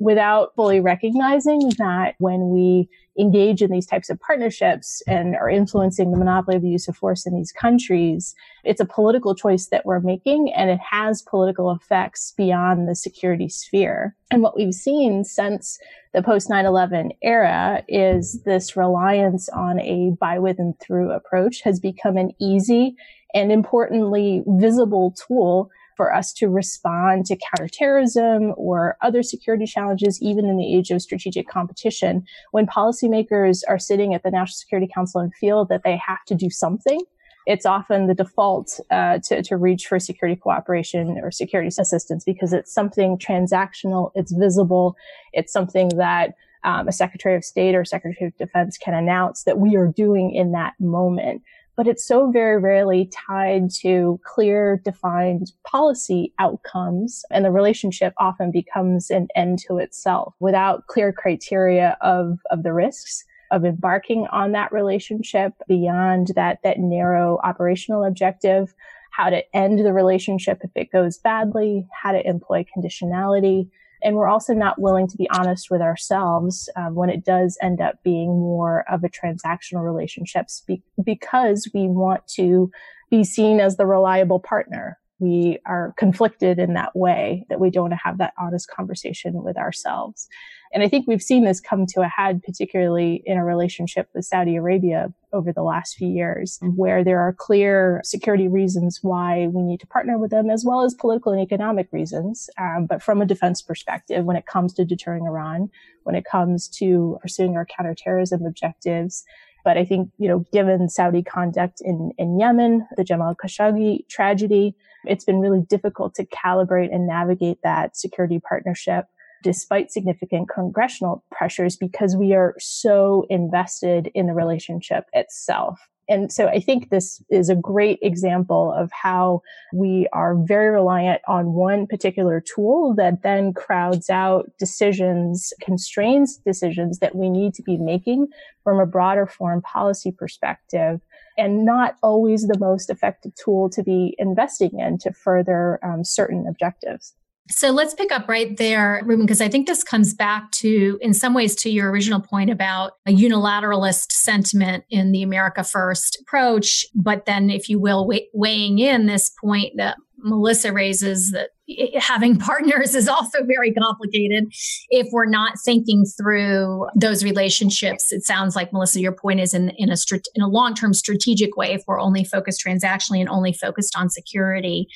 without 0.00 0.54
fully 0.56 0.80
recognizing 0.80 1.60
that 1.78 2.14
when 2.18 2.48
we 2.48 2.88
engage 3.18 3.60
in 3.60 3.70
these 3.70 3.86
types 3.86 4.08
of 4.08 4.18
partnerships 4.18 5.02
and 5.06 5.36
are 5.36 5.50
influencing 5.50 6.10
the 6.10 6.16
monopoly 6.16 6.56
of 6.56 6.62
the 6.62 6.70
use 6.70 6.88
of 6.88 6.96
force 6.96 7.26
in 7.26 7.34
these 7.34 7.52
countries, 7.52 8.34
it's 8.64 8.80
a 8.80 8.86
political 8.86 9.34
choice 9.34 9.66
that 9.66 9.84
we're 9.84 10.00
making 10.00 10.50
and 10.56 10.70
it 10.70 10.80
has 10.80 11.20
political 11.20 11.70
effects 11.70 12.32
beyond 12.36 12.88
the 12.88 12.94
security 12.94 13.48
sphere. 13.48 14.16
And 14.30 14.42
what 14.42 14.56
we've 14.56 14.72
seen 14.72 15.22
since 15.24 15.78
the 16.14 16.22
post 16.22 16.48
9-11 16.48 17.10
era 17.22 17.84
is 17.86 18.42
this 18.44 18.76
reliance 18.76 19.50
on 19.50 19.78
a 19.80 20.16
by, 20.18 20.38
with, 20.38 20.58
and 20.58 20.78
through 20.80 21.10
approach 21.10 21.60
has 21.62 21.78
become 21.78 22.16
an 22.16 22.30
easy 22.40 22.96
and 23.34 23.52
importantly 23.52 24.42
visible 24.46 25.14
tool 25.26 25.70
for 26.00 26.14
us 26.14 26.32
to 26.32 26.48
respond 26.48 27.26
to 27.26 27.36
counterterrorism 27.36 28.54
or 28.56 28.96
other 29.02 29.22
security 29.22 29.66
challenges, 29.66 30.18
even 30.22 30.46
in 30.46 30.56
the 30.56 30.74
age 30.74 30.90
of 30.90 31.02
strategic 31.02 31.46
competition. 31.46 32.24
When 32.52 32.66
policymakers 32.66 33.60
are 33.68 33.78
sitting 33.78 34.14
at 34.14 34.22
the 34.22 34.30
National 34.30 34.54
Security 34.54 34.90
Council 34.90 35.20
and 35.20 35.34
feel 35.34 35.66
that 35.66 35.82
they 35.84 35.98
have 35.98 36.24
to 36.28 36.34
do 36.34 36.48
something, 36.48 37.02
it's 37.46 37.66
often 37.66 38.06
the 38.06 38.14
default 38.14 38.80
uh, 38.90 39.18
to, 39.24 39.42
to 39.42 39.58
reach 39.58 39.88
for 39.88 39.98
security 39.98 40.40
cooperation 40.40 41.20
or 41.22 41.30
security 41.30 41.68
assistance 41.68 42.24
because 42.24 42.54
it's 42.54 42.72
something 42.72 43.18
transactional, 43.18 44.10
it's 44.14 44.32
visible, 44.32 44.96
it's 45.34 45.52
something 45.52 45.90
that 45.98 46.32
um, 46.64 46.88
a 46.88 46.92
Secretary 46.92 47.36
of 47.36 47.44
State 47.44 47.74
or 47.74 47.84
Secretary 47.84 48.28
of 48.28 48.36
Defense 48.38 48.78
can 48.78 48.94
announce 48.94 49.44
that 49.44 49.58
we 49.58 49.76
are 49.76 49.88
doing 49.88 50.34
in 50.34 50.52
that 50.52 50.72
moment 50.80 51.42
but 51.76 51.86
it's 51.86 52.06
so 52.06 52.30
very 52.30 52.58
rarely 52.58 53.10
tied 53.28 53.70
to 53.80 54.20
clear 54.24 54.80
defined 54.84 55.52
policy 55.64 56.32
outcomes. 56.38 57.24
And 57.30 57.44
the 57.44 57.50
relationship 57.50 58.12
often 58.18 58.50
becomes 58.50 59.10
an 59.10 59.28
end 59.34 59.60
to 59.66 59.78
itself 59.78 60.34
without 60.40 60.86
clear 60.86 61.12
criteria 61.12 61.96
of, 62.00 62.38
of 62.50 62.62
the 62.62 62.72
risks 62.72 63.24
of 63.50 63.64
embarking 63.64 64.26
on 64.30 64.52
that 64.52 64.72
relationship 64.72 65.52
beyond 65.66 66.28
that, 66.36 66.58
that 66.62 66.78
narrow 66.78 67.38
operational 67.42 68.04
objective, 68.04 68.74
how 69.10 69.28
to 69.28 69.42
end 69.56 69.80
the 69.80 69.92
relationship 69.92 70.60
if 70.62 70.70
it 70.76 70.92
goes 70.92 71.18
badly, 71.18 71.86
how 72.02 72.12
to 72.12 72.26
employ 72.26 72.64
conditionality, 72.76 73.68
and 74.02 74.16
we're 74.16 74.28
also 74.28 74.54
not 74.54 74.80
willing 74.80 75.06
to 75.08 75.16
be 75.16 75.28
honest 75.30 75.70
with 75.70 75.80
ourselves 75.80 76.68
um, 76.76 76.94
when 76.94 77.10
it 77.10 77.24
does 77.24 77.58
end 77.62 77.80
up 77.80 78.02
being 78.02 78.28
more 78.30 78.84
of 78.90 79.04
a 79.04 79.08
transactional 79.08 79.84
relationship 79.84 80.46
be- 80.66 80.82
because 81.02 81.68
we 81.74 81.86
want 81.88 82.26
to 82.26 82.70
be 83.10 83.24
seen 83.24 83.60
as 83.60 83.76
the 83.76 83.86
reliable 83.86 84.40
partner 84.40 84.98
we 85.20 85.58
are 85.66 85.94
conflicted 85.96 86.58
in 86.58 86.74
that 86.74 86.96
way 86.96 87.46
that 87.48 87.60
we 87.60 87.70
don't 87.70 87.92
have 87.92 88.18
that 88.18 88.32
honest 88.38 88.68
conversation 88.68 89.42
with 89.42 89.56
ourselves. 89.56 90.28
And 90.72 90.82
I 90.84 90.88
think 90.88 91.06
we've 91.06 91.22
seen 91.22 91.44
this 91.44 91.60
come 91.60 91.84
to 91.86 92.00
a 92.00 92.06
head, 92.08 92.42
particularly 92.42 93.22
in 93.26 93.36
a 93.36 93.44
relationship 93.44 94.08
with 94.14 94.24
Saudi 94.24 94.56
Arabia 94.56 95.12
over 95.32 95.52
the 95.52 95.64
last 95.64 95.96
few 95.96 96.08
years, 96.08 96.60
where 96.76 97.02
there 97.02 97.20
are 97.20 97.32
clear 97.32 98.00
security 98.04 98.46
reasons 98.46 99.00
why 99.02 99.48
we 99.48 99.62
need 99.62 99.80
to 99.80 99.86
partner 99.88 100.16
with 100.16 100.30
them, 100.30 100.48
as 100.48 100.64
well 100.64 100.82
as 100.82 100.94
political 100.94 101.32
and 101.32 101.40
economic 101.40 101.88
reasons. 101.90 102.48
Um, 102.58 102.86
but 102.86 103.02
from 103.02 103.20
a 103.20 103.26
defense 103.26 103.62
perspective, 103.62 104.24
when 104.24 104.36
it 104.36 104.46
comes 104.46 104.72
to 104.74 104.84
deterring 104.84 105.26
Iran, 105.26 105.70
when 106.04 106.14
it 106.14 106.24
comes 106.24 106.68
to 106.68 107.18
pursuing 107.20 107.56
our 107.56 107.66
counterterrorism 107.66 108.46
objectives, 108.46 109.24
but 109.64 109.76
I 109.76 109.84
think, 109.84 110.10
you 110.18 110.28
know, 110.28 110.44
given 110.52 110.88
Saudi 110.88 111.22
conduct 111.22 111.80
in, 111.80 112.12
in 112.16 112.38
Yemen, 112.38 112.86
the 112.96 113.04
Jamal 113.04 113.34
Khashoggi 113.34 114.08
tragedy, 114.08 114.74
it's 115.04 115.24
been 115.24 115.38
really 115.38 115.62
difficult 115.62 116.14
to 116.16 116.26
calibrate 116.26 116.94
and 116.94 117.06
navigate 117.06 117.58
that 117.62 117.96
security 117.96 118.40
partnership 118.40 119.06
despite 119.42 119.90
significant 119.90 120.48
congressional 120.48 121.24
pressures 121.30 121.76
because 121.76 122.16
we 122.16 122.34
are 122.34 122.54
so 122.58 123.26
invested 123.30 124.10
in 124.14 124.26
the 124.26 124.34
relationship 124.34 125.06
itself. 125.12 125.80
And 126.10 126.32
so 126.32 126.48
I 126.48 126.58
think 126.58 126.90
this 126.90 127.22
is 127.30 127.48
a 127.48 127.54
great 127.54 128.00
example 128.02 128.74
of 128.76 128.90
how 128.90 129.42
we 129.72 130.08
are 130.12 130.34
very 130.34 130.70
reliant 130.70 131.22
on 131.28 131.52
one 131.52 131.86
particular 131.86 132.40
tool 132.40 132.94
that 132.96 133.22
then 133.22 133.52
crowds 133.52 134.10
out 134.10 134.50
decisions, 134.58 135.52
constrains 135.60 136.38
decisions 136.38 136.98
that 136.98 137.14
we 137.14 137.30
need 137.30 137.54
to 137.54 137.62
be 137.62 137.78
making 137.78 138.26
from 138.64 138.80
a 138.80 138.86
broader 138.86 139.24
foreign 139.24 139.62
policy 139.62 140.10
perspective 140.10 141.00
and 141.36 141.64
not 141.64 141.96
always 142.02 142.46
the 142.46 142.58
most 142.58 142.90
effective 142.90 143.32
tool 143.34 143.70
to 143.70 143.82
be 143.82 144.14
investing 144.18 144.78
in 144.78 144.98
to 144.98 145.12
further 145.12 145.78
um, 145.84 146.04
certain 146.04 146.46
objectives. 146.48 147.14
So 147.50 147.70
let's 147.70 147.94
pick 147.94 148.12
up 148.12 148.28
right 148.28 148.56
there, 148.56 149.02
Reuben, 149.04 149.26
because 149.26 149.40
I 149.40 149.48
think 149.48 149.66
this 149.66 149.82
comes 149.82 150.14
back 150.14 150.50
to, 150.52 150.98
in 151.00 151.12
some 151.12 151.34
ways, 151.34 151.54
to 151.56 151.70
your 151.70 151.90
original 151.90 152.20
point 152.20 152.48
about 152.48 152.92
a 153.06 153.10
unilateralist 153.10 154.12
sentiment 154.12 154.84
in 154.88 155.10
the 155.12 155.22
America 155.22 155.64
First 155.64 156.18
approach. 156.22 156.86
But 156.94 157.26
then, 157.26 157.50
if 157.50 157.68
you 157.68 157.80
will, 157.80 158.08
weighing 158.32 158.78
in 158.78 159.06
this 159.06 159.30
point 159.42 159.72
that 159.76 159.96
Melissa 160.22 160.72
raises 160.72 161.32
that 161.32 161.50
having 161.98 162.36
partners 162.38 162.94
is 162.94 163.08
also 163.08 163.44
very 163.44 163.72
complicated 163.72 164.44
if 164.90 165.08
we're 165.12 165.26
not 165.26 165.54
thinking 165.64 166.04
through 166.04 166.86
those 166.94 167.24
relationships. 167.24 168.12
It 168.12 168.24
sounds 168.24 168.54
like 168.54 168.72
Melissa, 168.72 169.00
your 169.00 169.12
point 169.12 169.40
is 169.40 169.54
in, 169.54 169.70
in 169.70 169.90
a 169.90 169.96
in 170.34 170.42
a 170.42 170.48
long 170.48 170.74
term 170.74 170.94
strategic 170.94 171.56
way. 171.56 171.72
If 171.72 171.82
we're 171.86 172.00
only 172.00 172.24
focused 172.24 172.62
transactionally 172.64 173.20
and 173.20 173.28
only 173.28 173.52
focused 173.52 173.96
on 173.96 174.10
security, 174.10 174.86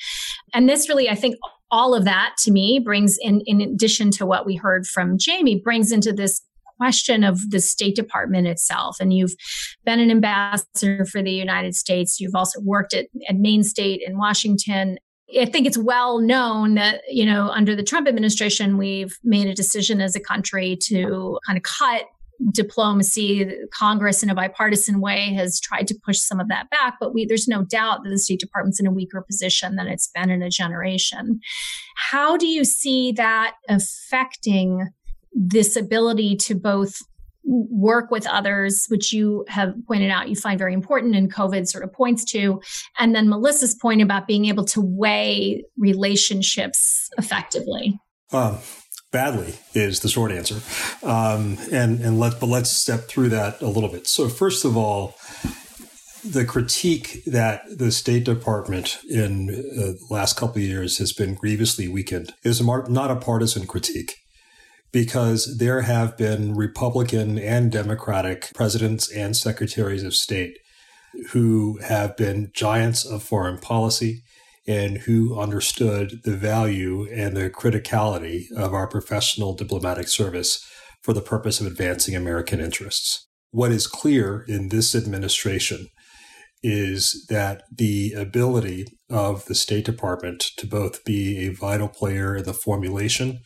and 0.53 0.69
this 0.69 0.87
really, 0.87 1.09
I 1.09 1.15
think, 1.15 1.35
all 1.71 1.93
of 1.93 2.05
that 2.05 2.35
to 2.39 2.51
me 2.51 2.79
brings 2.79 3.17
in, 3.19 3.41
in 3.45 3.61
addition 3.61 4.11
to 4.11 4.25
what 4.25 4.45
we 4.45 4.55
heard 4.55 4.85
from 4.85 5.17
Jamie, 5.17 5.59
brings 5.59 5.91
into 5.91 6.13
this 6.13 6.41
question 6.77 7.23
of 7.23 7.39
the 7.51 7.59
State 7.59 7.95
Department 7.95 8.47
itself. 8.47 8.97
And 8.99 9.13
you've 9.13 9.35
been 9.85 9.99
an 9.99 10.11
ambassador 10.11 11.05
for 11.05 11.21
the 11.21 11.31
United 11.31 11.75
States. 11.75 12.19
You've 12.19 12.35
also 12.35 12.59
worked 12.61 12.93
at, 12.93 13.07
at 13.29 13.37
Main 13.37 13.63
State 13.63 14.01
in 14.05 14.17
Washington. 14.17 14.97
I 15.39 15.45
think 15.45 15.65
it's 15.65 15.77
well 15.77 16.19
known 16.19 16.75
that, 16.75 17.01
you 17.09 17.25
know, 17.25 17.49
under 17.49 17.75
the 17.75 17.83
Trump 17.83 18.07
administration, 18.07 18.77
we've 18.77 19.17
made 19.23 19.47
a 19.47 19.55
decision 19.55 20.01
as 20.01 20.15
a 20.15 20.19
country 20.19 20.77
to 20.83 21.39
kind 21.45 21.57
of 21.57 21.63
cut 21.63 22.03
diplomacy. 22.51 23.49
Congress, 23.71 24.23
in 24.23 24.29
a 24.29 24.35
bipartisan 24.35 25.01
way, 25.01 25.33
has 25.33 25.59
tried 25.59 25.87
to 25.87 25.99
push 26.05 26.19
some 26.19 26.39
of 26.39 26.47
that 26.49 26.69
back, 26.69 26.95
but 26.99 27.13
we, 27.13 27.25
there's 27.25 27.47
no 27.47 27.63
doubt 27.63 28.03
that 28.03 28.09
the 28.09 28.19
State 28.19 28.39
Department's 28.39 28.79
in 28.79 28.87
a 28.87 28.91
weaker 28.91 29.21
position 29.21 29.75
than 29.75 29.87
it's 29.87 30.07
been 30.07 30.29
in 30.29 30.41
a 30.41 30.49
generation. 30.49 31.39
How 31.95 32.37
do 32.37 32.47
you 32.47 32.65
see 32.65 33.11
that 33.13 33.55
affecting 33.69 34.89
this 35.33 35.75
ability 35.75 36.35
to 36.37 36.55
both 36.55 37.01
work 37.45 38.09
with 38.09 38.25
others, 38.27 38.85
which 38.87 39.13
you 39.13 39.45
have 39.47 39.75
pointed 39.87 40.09
out 40.09 40.29
you 40.29 40.35
find 40.35 40.57
very 40.57 40.73
important 40.73 41.15
and 41.15 41.31
COVID 41.31 41.67
sort 41.67 41.83
of 41.83 41.93
points 41.93 42.25
to. 42.25 42.59
And 42.97 43.13
then 43.13 43.29
Melissa's 43.29 43.75
point 43.75 44.01
about 44.01 44.27
being 44.27 44.45
able 44.45 44.65
to 44.65 44.81
weigh 44.81 45.63
relationships 45.77 47.09
effectively. 47.17 47.99
Um, 48.31 48.57
badly 49.15 49.53
is 49.73 50.01
the 50.01 50.09
short 50.09 50.29
answer. 50.29 50.59
Um, 51.01 51.57
and 51.71 52.01
and 52.01 52.19
let 52.19 52.41
but 52.41 52.47
let's 52.47 52.69
step 52.69 53.07
through 53.07 53.29
that 53.29 53.61
a 53.61 53.67
little 53.67 53.87
bit. 53.87 54.07
So 54.07 54.27
first 54.27 54.65
of 54.65 54.75
all, 54.75 55.15
the 56.29 56.43
critique 56.43 57.23
that 57.25 57.61
the 57.69 57.93
State 57.93 58.25
Department 58.25 58.99
in 59.09 59.45
the 59.45 59.97
last 60.09 60.35
couple 60.35 60.57
of 60.57 60.67
years 60.67 60.97
has 60.97 61.13
been 61.13 61.33
grievously 61.33 61.87
weakened 61.87 62.33
is 62.43 62.61
not 62.61 63.09
a 63.09 63.15
partisan 63.15 63.65
critique 63.65 64.15
because 64.91 65.59
there 65.59 65.81
have 65.81 66.17
been 66.17 66.53
Republican 66.53 67.39
and 67.39 67.71
Democratic 67.71 68.51
presidents 68.53 69.09
and 69.09 69.37
secretaries 69.37 70.03
of 70.03 70.13
state 70.13 70.57
who 71.31 71.77
have 71.77 72.17
been 72.17 72.51
giants 72.53 73.05
of 73.05 73.23
foreign 73.23 73.59
policy 73.59 74.23
and 74.67 74.99
who 74.99 75.39
understood 75.39 76.21
the 76.23 76.35
value 76.35 77.07
and 77.11 77.35
the 77.35 77.49
criticality 77.49 78.51
of 78.55 78.73
our 78.73 78.87
professional 78.87 79.53
diplomatic 79.53 80.07
service 80.07 80.65
for 81.01 81.13
the 81.13 81.21
purpose 81.21 81.61
of 81.61 81.67
advancing 81.67 82.15
American 82.15 82.59
interests. 82.59 83.27
What 83.51 83.71
is 83.71 83.87
clear 83.87 84.43
in 84.47 84.69
this 84.69 84.95
administration 84.95 85.87
is 86.63 87.27
that 87.29 87.61
the 87.71 88.13
ability 88.13 88.85
of 89.09 89.45
the 89.45 89.53
State 89.53 89.85
Department 89.85 90.43
to 90.57 90.65
both 90.65 91.05
be 91.05 91.45
a 91.45 91.53
vital 91.53 91.87
player 91.87 92.35
in 92.35 92.43
the 92.43 92.53
formulation 92.53 93.39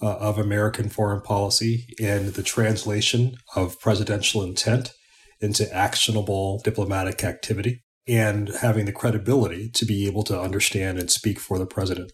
uh, 0.00 0.16
of 0.16 0.38
American 0.38 0.88
foreign 0.88 1.20
policy 1.20 1.86
and 2.00 2.28
the 2.28 2.42
translation 2.42 3.34
of 3.54 3.78
presidential 3.78 4.42
intent 4.42 4.92
into 5.40 5.70
actionable 5.72 6.60
diplomatic 6.64 7.22
activity 7.22 7.82
and 8.06 8.48
having 8.60 8.86
the 8.86 8.92
credibility 8.92 9.68
to 9.70 9.84
be 9.84 10.06
able 10.06 10.22
to 10.24 10.40
understand 10.40 10.98
and 10.98 11.10
speak 11.10 11.38
for 11.38 11.58
the 11.58 11.66
president 11.66 12.10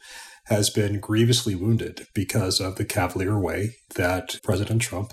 has 0.46 0.70
been 0.70 0.98
grievously 0.98 1.54
wounded 1.54 2.06
because 2.14 2.60
of 2.60 2.76
the 2.76 2.84
cavalier 2.84 3.38
way 3.38 3.76
that 3.96 4.40
President 4.42 4.80
Trump 4.80 5.12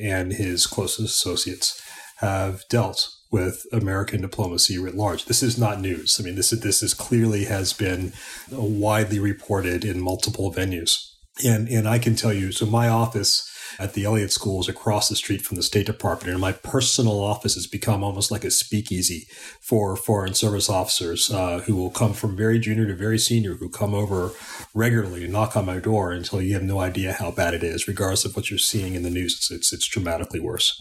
and 0.00 0.32
his 0.32 0.66
closest 0.66 1.00
associates 1.00 1.82
have 2.18 2.62
dealt 2.68 3.08
with 3.30 3.64
American 3.72 4.20
diplomacy 4.20 4.78
writ 4.78 4.94
large. 4.94 5.26
This 5.26 5.42
is 5.42 5.58
not 5.58 5.80
news. 5.80 6.18
I 6.18 6.24
mean, 6.24 6.34
this 6.34 6.52
is, 6.52 6.60
this 6.60 6.82
is 6.82 6.94
clearly 6.94 7.44
has 7.44 7.72
been 7.72 8.12
widely 8.50 9.18
reported 9.18 9.84
in 9.84 10.00
multiple 10.00 10.52
venues. 10.52 10.98
And, 11.44 11.68
and 11.68 11.88
I 11.88 11.98
can 11.98 12.16
tell 12.16 12.32
you, 12.32 12.52
so 12.52 12.66
my 12.66 12.88
office 12.88 13.49
at 13.78 13.94
the 13.94 14.04
Elliott 14.04 14.32
School 14.32 14.60
is 14.60 14.68
across 14.68 15.08
the 15.08 15.16
street 15.16 15.42
from 15.42 15.56
the 15.56 15.62
State 15.62 15.86
Department, 15.86 16.32
and 16.32 16.40
my 16.40 16.52
personal 16.52 17.20
office 17.20 17.54
has 17.54 17.66
become 17.66 18.02
almost 18.02 18.30
like 18.30 18.44
a 18.44 18.50
speakeasy 18.50 19.26
for 19.60 19.96
Foreign 19.96 20.34
Service 20.34 20.68
officers 20.68 21.30
uh, 21.30 21.60
who 21.60 21.76
will 21.76 21.90
come 21.90 22.12
from 22.12 22.36
very 22.36 22.58
junior 22.58 22.86
to 22.86 22.94
very 22.94 23.18
senior, 23.18 23.54
who 23.54 23.68
come 23.68 23.94
over 23.94 24.32
regularly 24.74 25.24
and 25.24 25.32
knock 25.32 25.56
on 25.56 25.66
my 25.66 25.78
door 25.78 26.12
until 26.12 26.42
you 26.42 26.54
have 26.54 26.62
no 26.62 26.80
idea 26.80 27.12
how 27.12 27.30
bad 27.30 27.54
it 27.54 27.62
is, 27.62 27.88
regardless 27.88 28.24
of 28.24 28.36
what 28.36 28.50
you're 28.50 28.58
seeing 28.58 28.94
in 28.94 29.02
the 29.02 29.10
news. 29.10 29.34
It's, 29.34 29.50
it's, 29.50 29.72
it's 29.72 29.88
dramatically 29.88 30.40
worse. 30.40 30.80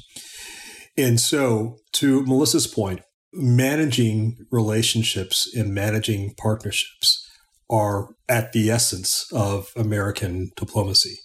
And 0.97 1.19
so, 1.19 1.77
to 1.93 2.25
Melissa's 2.25 2.67
point, 2.67 3.01
managing 3.31 4.45
relationships 4.51 5.49
and 5.55 5.73
managing 5.73 6.33
partnerships 6.35 7.25
are 7.69 8.09
at 8.27 8.51
the 8.51 8.69
essence 8.69 9.27
of 9.31 9.71
American 9.75 10.51
diplomacy. 10.55 11.19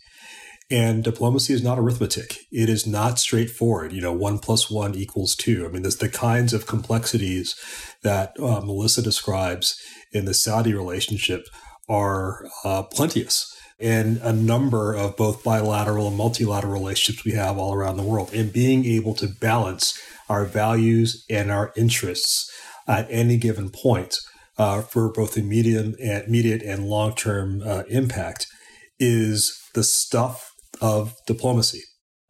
And 0.70 1.04
diplomacy 1.04 1.52
is 1.52 1.62
not 1.62 1.78
arithmetic. 1.78 2.38
It 2.50 2.68
is 2.68 2.86
not 2.86 3.18
straightforward. 3.18 3.92
You 3.92 4.00
know, 4.00 4.12
one 4.12 4.38
plus 4.38 4.70
one 4.70 4.94
equals 4.94 5.36
two. 5.36 5.66
I 5.66 5.68
mean, 5.68 5.82
there's 5.82 5.98
the 5.98 6.08
kinds 6.08 6.54
of 6.54 6.66
complexities 6.66 7.54
that 8.02 8.32
uh, 8.40 8.60
Melissa 8.60 9.02
describes 9.02 9.78
in 10.12 10.24
the 10.24 10.34
Saudi 10.34 10.72
relationship 10.72 11.46
are 11.88 12.46
uh, 12.64 12.82
plenteous 12.84 13.54
and 13.80 14.18
a 14.18 14.32
number 14.32 14.94
of 14.94 15.16
both 15.16 15.42
bilateral 15.42 16.08
and 16.08 16.16
multilateral 16.16 16.72
relationships 16.72 17.24
we 17.24 17.32
have 17.32 17.58
all 17.58 17.74
around 17.74 17.96
the 17.96 18.02
world. 18.02 18.32
And 18.32 18.52
being 18.52 18.84
able 18.84 19.14
to 19.16 19.28
balance 19.28 20.00
our 20.28 20.44
values 20.44 21.24
and 21.28 21.50
our 21.50 21.72
interests 21.76 22.50
at 22.86 23.06
any 23.10 23.36
given 23.36 23.70
point 23.70 24.16
uh, 24.56 24.82
for 24.82 25.10
both 25.10 25.36
immediate, 25.36 25.98
immediate 25.98 26.62
and 26.62 26.86
long 26.86 27.14
term 27.14 27.62
uh, 27.64 27.82
impact 27.88 28.46
is 28.98 29.60
the 29.74 29.82
stuff 29.82 30.53
of 30.84 31.14
diplomacy. 31.26 31.82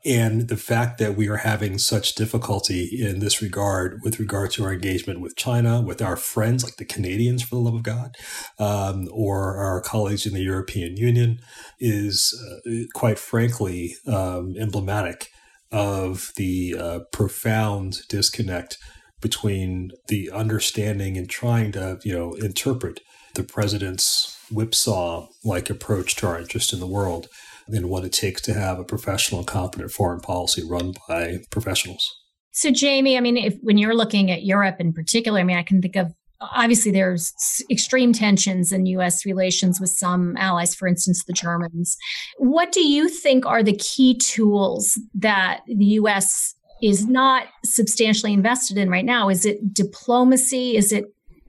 And 0.07 0.49
the 0.49 0.57
fact 0.57 0.99
that 0.99 1.17
we 1.17 1.29
are 1.29 1.39
having 1.39 1.79
such 1.79 2.15
difficulty 2.15 2.89
in 3.03 3.19
this 3.19 3.43
regard 3.43 4.01
with 4.05 4.21
regard 4.21 4.51
to 4.53 4.65
our 4.65 4.73
engagement 4.73 5.21
with 5.21 5.35
China, 5.35 5.81
with 5.81 6.01
our 6.01 6.17
friends 6.17 6.63
like 6.63 6.77
the 6.77 6.85
Canadians, 6.85 7.43
for 7.43 7.57
the 7.57 7.63
love 7.63 7.75
of 7.75 7.83
God, 7.83 8.15
um, 8.59 9.09
or 9.11 9.57
our 9.57 9.81
colleagues 9.81 10.25
in 10.25 10.35
the 10.35 10.43
European 10.43 10.97
Union, 10.97 11.39
is 11.81 12.33
uh, 12.67 12.71
quite 12.95 13.19
frankly 13.19 13.97
um, 14.07 14.55
emblematic 14.57 15.31
of 15.73 16.31
the 16.37 16.77
uh, 16.79 17.01
profound 17.11 17.97
disconnect 18.09 18.77
between 19.21 19.91
the 20.09 20.31
understanding 20.31 21.17
and 21.17 21.29
trying 21.29 21.73
to, 21.73 21.99
you 22.05 22.13
know, 22.17 22.35
interpret 22.35 23.01
the 23.35 23.43
president's 23.43 24.39
whipsaw 24.53 25.27
like 25.43 25.71
approach 25.71 26.15
to 26.15 26.27
our 26.27 26.39
interest 26.39 26.73
in 26.73 26.79
the 26.79 26.87
world 26.87 27.27
and 27.69 27.89
what 27.89 28.05
it 28.05 28.13
takes 28.13 28.43
to 28.43 28.55
have 28.55 28.79
a 28.79 28.85
professional 28.85 29.45
competent 29.45 29.91
foreign 29.91 30.21
policy 30.21 30.63
run 30.67 30.95
by 31.09 31.39
professionals. 31.51 32.15
So, 32.53 32.71
Jamie, 32.71 33.17
I 33.17 33.21
mean, 33.21 33.37
if 33.37 33.57
when 33.63 33.79
you're 33.79 33.97
looking 33.97 34.31
at 34.31 34.45
Europe 34.45 34.77
in 34.79 34.93
particular, 34.93 35.41
I 35.41 35.45
mean, 35.45 35.57
I 35.57 35.63
can 35.63 35.83
think 35.83 35.97
of 35.97 36.15
obviously 36.41 36.93
there's 36.93 37.33
extreme 37.71 38.13
tensions 38.13 38.73
in 38.73 38.87
U.S. 38.87 39.25
relations 39.25 39.81
with 39.81 39.91
some 39.91 40.37
allies, 40.37 40.75
for 40.75 40.87
instance, 40.87 41.25
the 41.25 41.33
Germans. 41.33 41.97
What 42.39 42.73
do 42.73 42.87
you 42.87 43.09
think 43.09 43.47
are 43.47 43.63
the 43.63 43.77
key 43.77 44.17
tools 44.19 44.99
that 45.15 45.61
the 45.67 45.85
U.S. 45.85 46.55
is 46.83 47.07
not 47.07 47.47
substantially 47.65 48.33
invested 48.33 48.77
in 48.77 48.91
right 48.91 49.05
now? 49.05 49.29
Is 49.29 49.45
it 49.45 49.73
diplomacy? 49.73 50.77
Is 50.77 50.93
it 50.93 51.07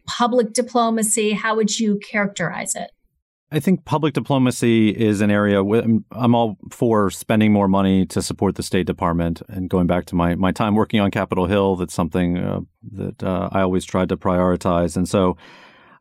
public 0.07 0.53
diplomacy? 0.53 1.33
How 1.33 1.55
would 1.55 1.79
you 1.79 1.99
characterize 1.99 2.75
it? 2.75 2.89
I 3.51 3.59
think 3.59 3.85
public 3.85 4.13
diplomacy 4.13 4.89
is 4.89 5.21
an 5.21 5.29
area 5.29 5.63
where 5.63 5.83
I'm 6.11 6.35
all 6.35 6.57
for 6.71 7.11
spending 7.11 7.53
more 7.53 7.67
money 7.67 8.05
to 8.07 8.21
support 8.21 8.55
the 8.55 8.63
State 8.63 8.87
Department. 8.87 9.41
And 9.47 9.69
going 9.69 9.85
back 9.85 10.05
to 10.05 10.15
my, 10.15 10.35
my 10.35 10.51
time 10.51 10.73
working 10.73 10.99
on 10.99 11.11
Capitol 11.11 11.45
Hill, 11.45 11.75
that's 11.75 11.93
something 11.93 12.37
uh, 12.37 12.61
that 12.93 13.23
uh, 13.23 13.49
I 13.51 13.61
always 13.61 13.85
tried 13.85 14.09
to 14.09 14.17
prioritize. 14.17 14.97
And 14.97 15.07
so 15.07 15.37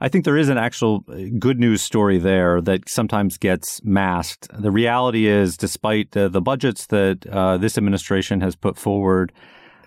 I 0.00 0.08
think 0.08 0.24
there 0.24 0.38
is 0.38 0.48
an 0.48 0.58
actual 0.58 1.04
uh, 1.08 1.16
good 1.38 1.60
news 1.60 1.82
story 1.82 2.18
there 2.18 2.62
that 2.62 2.88
sometimes 2.88 3.36
gets 3.36 3.82
masked. 3.84 4.48
The 4.52 4.70
reality 4.70 5.26
is, 5.26 5.58
despite 5.58 6.12
the, 6.12 6.30
the 6.30 6.40
budgets 6.40 6.86
that 6.86 7.26
uh, 7.26 7.58
this 7.58 7.76
administration 7.76 8.40
has 8.40 8.56
put 8.56 8.78
forward, 8.78 9.32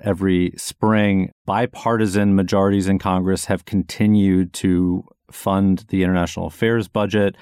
every 0.01 0.53
spring, 0.57 1.31
bipartisan 1.47 2.35
majorities 2.35 2.87
in 2.87 2.99
Congress 2.99 3.45
have 3.45 3.65
continued 3.65 4.53
to 4.53 5.03
fund 5.31 5.85
the 5.89 6.03
international 6.03 6.47
affairs 6.47 6.87
budget, 6.87 7.35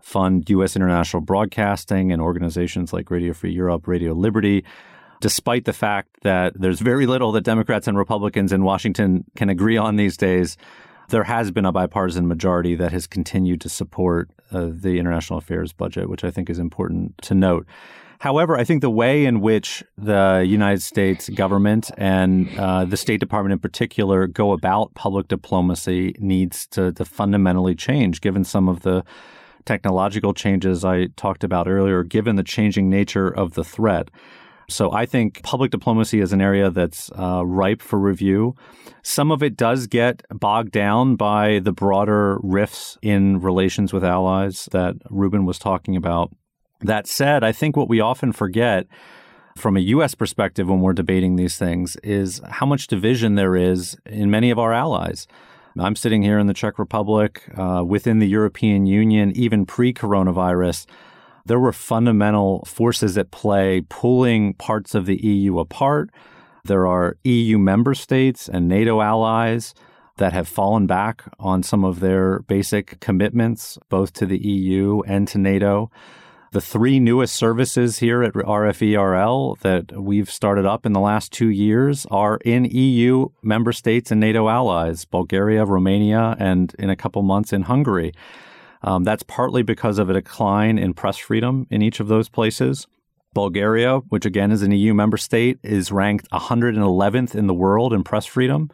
fund 0.00 0.48
U.S. 0.50 0.76
international 0.76 1.20
broadcasting 1.20 2.12
and 2.12 2.20
organizations 2.20 2.92
like 2.92 3.10
Radio 3.10 3.32
Free 3.32 3.52
Europe, 3.52 3.86
Radio 3.86 4.12
Liberty, 4.12 4.64
despite 5.20 5.64
the 5.64 5.72
fact 5.72 6.08
that 6.22 6.52
there's 6.58 6.80
very 6.80 7.06
little 7.06 7.32
that 7.32 7.42
Democrats 7.42 7.86
and 7.86 7.96
Republicans 7.96 8.52
in 8.52 8.64
Washington 8.64 9.24
can 9.36 9.48
agree 9.48 9.76
on 9.76 9.96
these 9.96 10.16
days. 10.16 10.56
There 11.08 11.24
has 11.24 11.50
been 11.50 11.64
a 11.64 11.72
bipartisan 11.72 12.28
majority 12.28 12.74
that 12.76 12.92
has 12.92 13.06
continued 13.06 13.60
to 13.62 13.68
support 13.68 14.30
uh, 14.52 14.68
the 14.70 14.98
international 14.98 15.38
affairs 15.38 15.72
budget, 15.72 16.08
which 16.08 16.24
I 16.24 16.30
think 16.30 16.48
is 16.48 16.58
important 16.58 17.18
to 17.22 17.34
note. 17.34 17.66
However, 18.20 18.58
I 18.58 18.64
think 18.64 18.82
the 18.82 18.90
way 18.90 19.24
in 19.24 19.40
which 19.40 19.82
the 19.96 20.44
United 20.46 20.82
States 20.82 21.30
government 21.30 21.90
and 21.96 22.50
uh, 22.58 22.84
the 22.84 22.98
State 22.98 23.18
Department 23.18 23.54
in 23.54 23.58
particular 23.58 24.26
go 24.26 24.52
about 24.52 24.92
public 24.92 25.26
diplomacy 25.26 26.14
needs 26.18 26.66
to, 26.68 26.92
to 26.92 27.06
fundamentally 27.06 27.74
change, 27.74 28.20
given 28.20 28.44
some 28.44 28.68
of 28.68 28.80
the 28.80 29.04
technological 29.64 30.34
changes 30.34 30.84
I 30.84 31.06
talked 31.16 31.44
about 31.44 31.66
earlier, 31.66 32.02
given 32.02 32.36
the 32.36 32.42
changing 32.42 32.90
nature 32.90 33.28
of 33.28 33.54
the 33.54 33.64
threat. 33.64 34.10
So 34.68 34.92
I 34.92 35.06
think 35.06 35.42
public 35.42 35.70
diplomacy 35.70 36.20
is 36.20 36.34
an 36.34 36.42
area 36.42 36.68
that's 36.70 37.10
uh, 37.18 37.42
ripe 37.46 37.80
for 37.80 37.98
review. 37.98 38.54
Some 39.02 39.32
of 39.32 39.42
it 39.42 39.56
does 39.56 39.86
get 39.86 40.22
bogged 40.28 40.72
down 40.72 41.16
by 41.16 41.60
the 41.60 41.72
broader 41.72 42.38
rifts 42.42 42.98
in 43.00 43.40
relations 43.40 43.94
with 43.94 44.04
allies 44.04 44.68
that 44.72 44.96
Reuben 45.08 45.46
was 45.46 45.58
talking 45.58 45.96
about. 45.96 46.30
That 46.80 47.06
said, 47.06 47.44
I 47.44 47.52
think 47.52 47.76
what 47.76 47.88
we 47.88 48.00
often 48.00 48.32
forget 48.32 48.86
from 49.56 49.76
a 49.76 49.80
U.S. 49.80 50.14
perspective 50.14 50.68
when 50.68 50.80
we're 50.80 50.92
debating 50.92 51.36
these 51.36 51.56
things 51.58 51.96
is 52.02 52.40
how 52.48 52.66
much 52.66 52.86
division 52.86 53.34
there 53.34 53.56
is 53.56 53.96
in 54.06 54.30
many 54.30 54.50
of 54.50 54.58
our 54.58 54.72
allies. 54.72 55.26
I'm 55.78 55.96
sitting 55.96 56.22
here 56.22 56.38
in 56.38 56.46
the 56.46 56.54
Czech 56.54 56.78
Republic, 56.78 57.42
uh, 57.56 57.84
within 57.86 58.18
the 58.18 58.26
European 58.26 58.86
Union, 58.86 59.32
even 59.36 59.66
pre 59.66 59.92
coronavirus. 59.92 60.86
There 61.46 61.60
were 61.60 61.72
fundamental 61.72 62.64
forces 62.66 63.16
at 63.16 63.30
play 63.30 63.82
pulling 63.88 64.54
parts 64.54 64.94
of 64.94 65.06
the 65.06 65.16
EU 65.16 65.58
apart. 65.58 66.10
There 66.64 66.86
are 66.86 67.16
EU 67.24 67.58
member 67.58 67.94
states 67.94 68.48
and 68.48 68.68
NATO 68.68 69.00
allies 69.00 69.74
that 70.18 70.32
have 70.32 70.48
fallen 70.48 70.86
back 70.86 71.24
on 71.38 71.62
some 71.62 71.84
of 71.84 72.00
their 72.00 72.40
basic 72.40 73.00
commitments, 73.00 73.78
both 73.88 74.12
to 74.14 74.26
the 74.26 74.38
EU 74.38 75.00
and 75.06 75.26
to 75.28 75.38
NATO. 75.38 75.90
The 76.52 76.60
three 76.60 76.98
newest 76.98 77.36
services 77.36 78.00
here 78.00 78.24
at 78.24 78.32
RFERL 78.32 79.60
that 79.60 80.02
we've 80.02 80.28
started 80.28 80.66
up 80.66 80.84
in 80.84 80.92
the 80.92 80.98
last 80.98 81.30
two 81.30 81.48
years 81.48 82.06
are 82.10 82.38
in 82.44 82.64
EU 82.64 83.28
member 83.40 83.72
states 83.72 84.10
and 84.10 84.18
NATO 84.18 84.48
allies, 84.48 85.04
Bulgaria, 85.04 85.64
Romania, 85.64 86.34
and 86.40 86.74
in 86.76 86.90
a 86.90 86.96
couple 86.96 87.22
months 87.22 87.52
in 87.52 87.62
Hungary. 87.62 88.12
Um, 88.82 89.04
that's 89.04 89.22
partly 89.22 89.62
because 89.62 90.00
of 90.00 90.10
a 90.10 90.14
decline 90.14 90.76
in 90.76 90.92
press 90.92 91.18
freedom 91.18 91.68
in 91.70 91.82
each 91.82 92.00
of 92.00 92.08
those 92.08 92.28
places. 92.28 92.88
Bulgaria, 93.32 93.98
which 94.08 94.26
again 94.26 94.50
is 94.50 94.62
an 94.62 94.72
EU 94.72 94.92
member 94.92 95.18
state, 95.18 95.60
is 95.62 95.92
ranked 95.92 96.28
111th 96.32 97.36
in 97.36 97.46
the 97.46 97.54
world 97.54 97.92
in 97.92 98.02
press 98.02 98.26
freedom. 98.26 98.70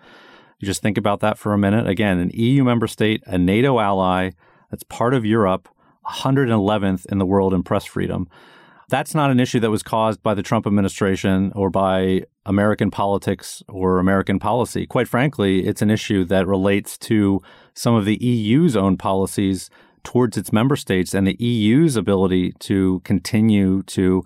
You 0.61 0.67
just 0.67 0.81
think 0.81 0.97
about 0.97 1.21
that 1.21 1.37
for 1.37 1.53
a 1.53 1.59
minute. 1.59 1.87
Again, 1.87 2.21
an 2.21 2.31
EU 2.33 2.65
member 2.65 2.87
state, 2.87 3.23
a 3.27 3.37
NATO 3.37 3.79
ally 3.81 4.31
that's 4.71 4.83
part 4.85 5.13
of 5.13 5.27
Europe, 5.27 5.69
111th 6.09 7.07
in 7.07 7.19
the 7.19 7.27
world 7.27 7.55
in 7.55 7.63
press 7.63 7.85
freedom. 7.85 8.29
That's 8.89 9.15
not 9.15 9.33
an 9.33 9.41
issue 9.41 9.59
that 9.61 9.71
was 9.71 9.83
caused 9.83 10.23
by 10.23 10.35
the 10.35 10.45
Trump 10.45 10.67
administration 10.67 11.53
or 11.57 11.71
by 11.71 12.23
American 12.45 12.91
politics 12.91 13.63
or 13.69 13.99
American 13.99 14.39
policy. 14.39 14.87
Quite 14.87 15.09
frankly, 15.09 15.67
it's 15.67 15.83
an 15.83 15.91
issue 15.91 16.25
that 16.27 16.47
relates 16.47 16.97
to 16.99 17.43
some 17.75 17.95
of 17.95 18.05
the 18.05 18.17
EU's 18.25 18.77
own 18.77 18.97
policies 18.97 19.71
towards 20.05 20.37
its 20.37 20.53
member 20.53 20.77
states 20.77 21.15
and 21.15 21.27
the 21.27 21.37
EU's 21.43 21.97
ability 21.97 22.53
to 22.61 23.01
continue 23.01 23.83
to 23.83 24.23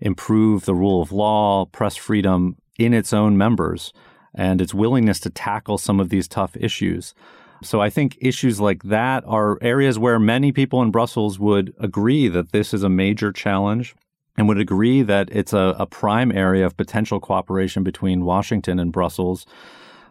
improve 0.00 0.64
the 0.64 0.74
rule 0.74 1.00
of 1.00 1.12
law, 1.12 1.66
press 1.66 1.94
freedom 1.94 2.56
in 2.80 2.92
its 2.92 3.12
own 3.12 3.38
members, 3.38 3.92
and 4.34 4.60
its 4.60 4.74
willingness 4.74 5.20
to 5.20 5.30
tackle 5.30 5.78
some 5.78 6.00
of 6.00 6.08
these 6.08 6.26
tough 6.26 6.56
issues. 6.56 7.14
So 7.62 7.80
I 7.80 7.90
think 7.90 8.16
issues 8.20 8.60
like 8.60 8.82
that 8.84 9.22
are 9.26 9.58
areas 9.60 9.98
where 9.98 10.18
many 10.18 10.50
people 10.52 10.80
in 10.82 10.90
Brussels 10.90 11.38
would 11.38 11.74
agree 11.78 12.28
that 12.28 12.52
this 12.52 12.72
is 12.72 12.82
a 12.82 12.88
major 12.88 13.32
challenge 13.32 13.94
and 14.36 14.48
would 14.48 14.58
agree 14.58 15.02
that 15.02 15.28
it's 15.30 15.52
a, 15.52 15.76
a 15.78 15.86
prime 15.86 16.32
area 16.32 16.64
of 16.64 16.76
potential 16.76 17.20
cooperation 17.20 17.82
between 17.82 18.24
Washington 18.24 18.78
and 18.78 18.92
Brussels. 18.92 19.44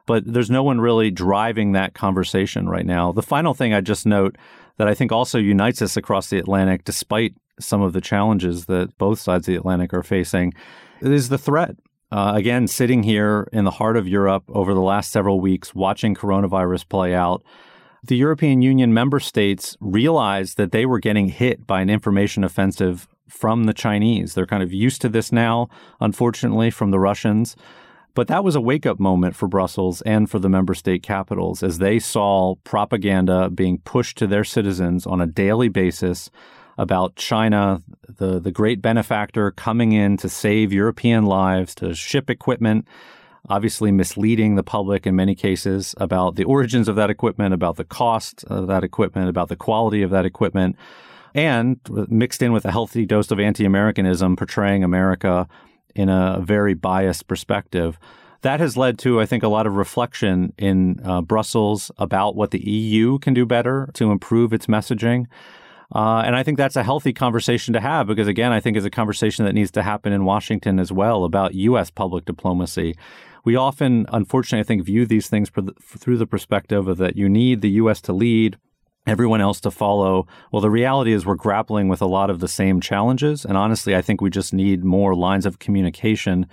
But 0.06 0.32
there's 0.32 0.50
no 0.50 0.64
one 0.64 0.80
really 0.82 1.10
driving 1.10 1.72
that 1.72 1.94
conversation 1.94 2.70
right 2.70 2.86
now. 2.86 3.12
The 3.12 3.24
final 3.24 3.54
thing 3.54 3.74
I 3.74 3.82
just 3.82 4.06
note 4.06 4.38
that 4.78 4.88
I 4.88 4.94
think 4.94 5.12
also 5.12 5.40
unites 5.40 5.82
us 5.82 5.98
across 5.98 6.30
the 6.30 6.38
Atlantic, 6.38 6.84
despite 6.84 7.34
some 7.60 7.82
of 7.82 7.94
the 7.94 8.02
challenges 8.02 8.66
that 8.66 8.98
both 8.98 9.20
sides 9.20 9.48
of 9.48 9.54
the 9.54 9.60
Atlantic 9.60 9.94
are 9.94 10.04
facing 10.04 10.54
is 11.02 11.30
the 11.30 11.38
threat. 11.38 11.76
Uh, 12.12 12.34
again, 12.36 12.68
sitting 12.68 13.04
here 13.04 13.48
in 13.54 13.66
the 13.66 13.72
heart 13.72 13.96
of 13.96 14.08
Europe 14.08 14.44
over 14.50 14.74
the 14.74 14.82
last 14.82 15.12
several 15.12 15.40
weeks, 15.40 15.76
watching 15.76 16.16
coronavirus 16.16 16.90
play 16.90 17.14
out, 17.14 17.44
the 18.04 18.16
European 18.16 18.62
Union 18.62 18.94
member 18.94 19.20
states 19.20 19.78
realized 19.80 20.58
that 20.58 20.72
they 20.72 20.86
were 20.86 21.00
getting 21.00 21.28
hit 21.28 21.68
by 21.68 21.82
an 21.82 21.90
information 21.90 22.44
offensive 22.44 23.08
from 23.28 23.66
the 23.66 23.74
Chinese. 23.74 24.34
They're 24.34 24.48
kind 24.48 24.64
of 24.64 24.74
used 24.74 25.02
to 25.02 25.10
this 25.10 25.32
now, 25.32 25.70
unfortunately, 26.00 26.72
from 26.72 26.92
the 26.92 27.00
Russians. 27.00 27.56
But 28.16 28.28
that 28.28 28.44
was 28.44 28.56
a 28.56 28.62
wake 28.62 28.86
up 28.86 29.00
moment 29.00 29.36
for 29.36 29.48
Brussels 29.48 30.02
and 30.02 30.30
for 30.30 30.40
the 30.40 30.50
member 30.50 30.74
state 30.74 31.04
capitals 31.04 31.62
as 31.62 31.78
they 31.78 32.00
saw 32.00 32.56
propaganda 32.64 33.50
being 33.50 33.80
pushed 33.80 34.18
to 34.18 34.28
their 34.28 34.44
citizens 34.44 35.06
on 35.06 35.22
a 35.22 35.28
daily 35.28 35.70
basis 35.70 36.32
about 36.80 37.18
China, 37.18 37.84
the, 38.08 38.40
the 38.40 38.52
great 38.52 38.82
benefactor 38.82 39.52
coming 39.52 39.92
in 39.92 40.16
to 40.16 40.30
save 40.30 40.72
European 40.72 41.26
lives, 41.26 41.76
to 41.76 41.94
ship 41.94 42.30
equipment, 42.30 42.88
obviously 43.50 43.92
misleading 43.92 44.56
the 44.56 44.64
public 44.64 45.06
in 45.06 45.14
many 45.14 45.36
cases 45.36 45.94
about 45.98 46.38
the 46.38 46.46
origins 46.46 46.88
of 46.88 46.96
that 46.96 47.10
equipment, 47.10 47.54
about 47.54 47.76
the 47.76 47.84
cost 47.84 48.46
of 48.46 48.68
that 48.68 48.86
equipment, 48.86 49.28
about 49.28 49.50
the 49.50 49.58
quality 49.58 50.02
of 50.02 50.10
that 50.10 50.26
equipment, 50.26 50.78
and 51.36 51.82
mixed 52.08 52.42
in 52.42 52.54
with 52.54 52.64
a 52.64 52.72
healthy 52.72 53.06
dose 53.06 53.30
of 53.30 53.42
anti 53.42 53.66
Americanism, 53.66 54.38
portraying 54.38 54.82
America 54.82 55.50
in 55.96 56.08
a 56.08 56.40
very 56.42 56.76
biased 56.76 57.28
perspective. 57.28 58.00
That 58.42 58.62
has 58.62 58.78
led 58.78 58.98
to, 59.00 59.20
I 59.20 59.26
think, 59.26 59.44
a 59.44 59.50
lot 59.50 59.68
of 59.68 59.76
reflection 59.76 60.54
in 60.58 61.02
uh, 61.04 61.20
Brussels 61.20 61.92
about 61.98 62.38
what 62.38 62.52
the 62.52 62.66
EU 62.66 63.20
can 63.20 63.34
do 63.34 63.46
better 63.46 63.90
to 63.96 64.12
improve 64.12 64.54
its 64.54 64.68
messaging. 64.68 65.26
Uh, 65.94 66.22
and 66.26 66.36
I 66.36 66.44
think 66.44 66.58
that's 66.58 66.76
a 66.76 66.84
healthy 66.84 67.14
conversation 67.14 67.74
to 67.74 67.80
have 67.80 68.08
because, 68.08 68.28
again, 68.28 68.52
I 68.52 68.60
think 68.60 68.78
it's 68.78 68.86
a 68.86 68.92
conversation 68.92 69.46
that 69.46 69.54
needs 69.54 69.72
to 69.72 69.82
happen 69.82 70.14
in 70.14 70.24
Washington 70.24 70.80
as 70.80 70.92
well 70.92 71.24
about 71.24 71.56
U.S. 71.56 71.90
public 71.90 72.26
diplomacy. 72.26 72.96
We 73.44 73.56
often, 73.56 74.06
unfortunately, 74.10 74.62
I 74.62 74.68
think, 74.68 74.84
view 74.84 75.06
these 75.06 75.28
things 75.28 75.50
through 75.50 76.18
the 76.18 76.28
perspective 76.28 76.88
of 76.88 76.98
that 76.98 77.16
you 77.16 77.28
need 77.28 77.62
the 77.62 77.72
U.S. 77.72 78.02
to 78.02 78.14
lead, 78.14 78.58
everyone 79.08 79.42
else 79.42 79.60
to 79.62 79.72
follow. 79.72 80.28
Well, 80.52 80.62
the 80.62 80.70
reality 80.70 81.12
is 81.12 81.26
we're 81.26 81.36
grappling 81.36 81.88
with 81.88 82.02
a 82.02 82.06
lot 82.06 82.30
of 82.30 82.40
the 82.40 82.48
same 82.48 82.80
challenges. 82.80 83.44
And 83.44 83.58
honestly, 83.58 83.96
I 83.96 84.02
think 84.02 84.22
we 84.22 84.30
just 84.30 84.54
need 84.54 84.84
more 84.84 85.16
lines 85.16 85.46
of 85.46 85.58
communication 85.58 86.48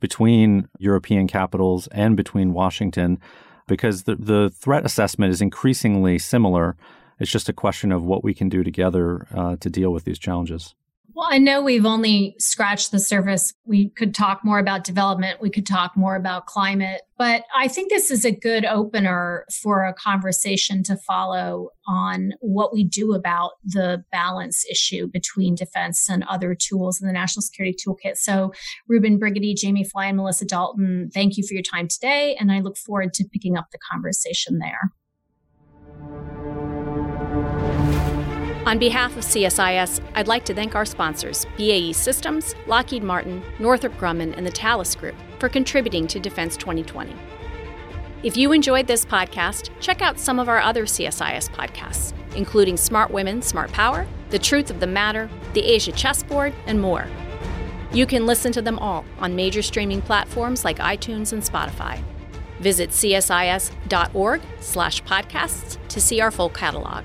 between 0.00 0.68
European 0.78 1.26
capitals 1.26 1.86
and 1.88 2.16
between 2.16 2.52
Washington 2.52 3.18
because 3.68 4.02
the, 4.02 4.16
the 4.16 4.50
threat 4.50 4.84
assessment 4.84 5.32
is 5.32 5.40
increasingly 5.40 6.18
similar. 6.18 6.76
It's 7.22 7.30
just 7.30 7.48
a 7.48 7.52
question 7.52 7.92
of 7.92 8.02
what 8.02 8.24
we 8.24 8.34
can 8.34 8.48
do 8.48 8.64
together 8.64 9.28
uh, 9.32 9.54
to 9.60 9.70
deal 9.70 9.92
with 9.92 10.02
these 10.02 10.18
challenges. 10.18 10.74
Well, 11.14 11.28
I 11.30 11.38
know 11.38 11.62
we've 11.62 11.86
only 11.86 12.34
scratched 12.40 12.90
the 12.90 12.98
surface. 12.98 13.54
We 13.64 13.90
could 13.90 14.12
talk 14.12 14.40
more 14.42 14.58
about 14.58 14.82
development. 14.82 15.40
We 15.40 15.48
could 15.48 15.66
talk 15.66 15.96
more 15.96 16.16
about 16.16 16.46
climate. 16.46 17.02
But 17.18 17.44
I 17.54 17.68
think 17.68 17.90
this 17.90 18.10
is 18.10 18.24
a 18.24 18.32
good 18.32 18.64
opener 18.64 19.44
for 19.52 19.84
a 19.84 19.94
conversation 19.94 20.82
to 20.84 20.96
follow 20.96 21.68
on 21.86 22.32
what 22.40 22.72
we 22.72 22.82
do 22.82 23.14
about 23.14 23.52
the 23.62 24.02
balance 24.10 24.64
issue 24.68 25.06
between 25.06 25.54
defense 25.54 26.08
and 26.08 26.24
other 26.24 26.56
tools 26.56 27.00
in 27.00 27.06
the 27.06 27.12
National 27.12 27.42
Security 27.42 27.76
Toolkit. 27.76 28.16
So, 28.16 28.52
Reuben 28.88 29.20
Brigety, 29.20 29.54
Jamie 29.54 29.84
Fly, 29.84 30.06
and 30.06 30.16
Melissa 30.16 30.44
Dalton, 30.44 31.08
thank 31.14 31.36
you 31.36 31.46
for 31.46 31.54
your 31.54 31.62
time 31.62 31.86
today. 31.86 32.36
And 32.40 32.50
I 32.50 32.58
look 32.58 32.76
forward 32.76 33.14
to 33.14 33.24
picking 33.32 33.56
up 33.56 33.66
the 33.70 33.78
conversation 33.92 34.58
there. 34.58 34.90
On 38.64 38.78
behalf 38.78 39.16
of 39.16 39.24
CSIS, 39.24 40.00
I'd 40.14 40.28
like 40.28 40.44
to 40.44 40.54
thank 40.54 40.76
our 40.76 40.84
sponsors, 40.84 41.46
BAE 41.56 41.90
Systems, 41.92 42.54
Lockheed 42.68 43.02
Martin, 43.02 43.42
Northrop 43.58 43.98
Grumman, 43.98 44.36
and 44.36 44.46
the 44.46 44.52
Thales 44.52 44.94
Group, 44.94 45.16
for 45.40 45.48
contributing 45.48 46.06
to 46.06 46.20
Defense 46.20 46.56
2020. 46.56 47.12
If 48.22 48.36
you 48.36 48.52
enjoyed 48.52 48.86
this 48.86 49.04
podcast, 49.04 49.70
check 49.80 50.00
out 50.00 50.20
some 50.20 50.38
of 50.38 50.48
our 50.48 50.60
other 50.60 50.84
CSIS 50.84 51.50
podcasts, 51.50 52.12
including 52.36 52.76
Smart 52.76 53.10
Women, 53.10 53.42
Smart 53.42 53.72
Power, 53.72 54.06
The 54.30 54.38
Truth 54.38 54.70
of 54.70 54.78
the 54.78 54.86
Matter, 54.86 55.28
The 55.54 55.64
Asia 55.64 55.90
Chessboard, 55.90 56.54
and 56.66 56.80
more. 56.80 57.08
You 57.92 58.06
can 58.06 58.26
listen 58.26 58.52
to 58.52 58.62
them 58.62 58.78
all 58.78 59.04
on 59.18 59.34
major 59.34 59.62
streaming 59.62 60.02
platforms 60.02 60.64
like 60.64 60.78
iTunes 60.78 61.32
and 61.32 61.42
Spotify. 61.42 62.00
Visit 62.60 62.90
csis.org/podcasts 62.90 65.78
to 65.88 66.00
see 66.00 66.20
our 66.20 66.30
full 66.30 66.48
catalog. 66.48 67.04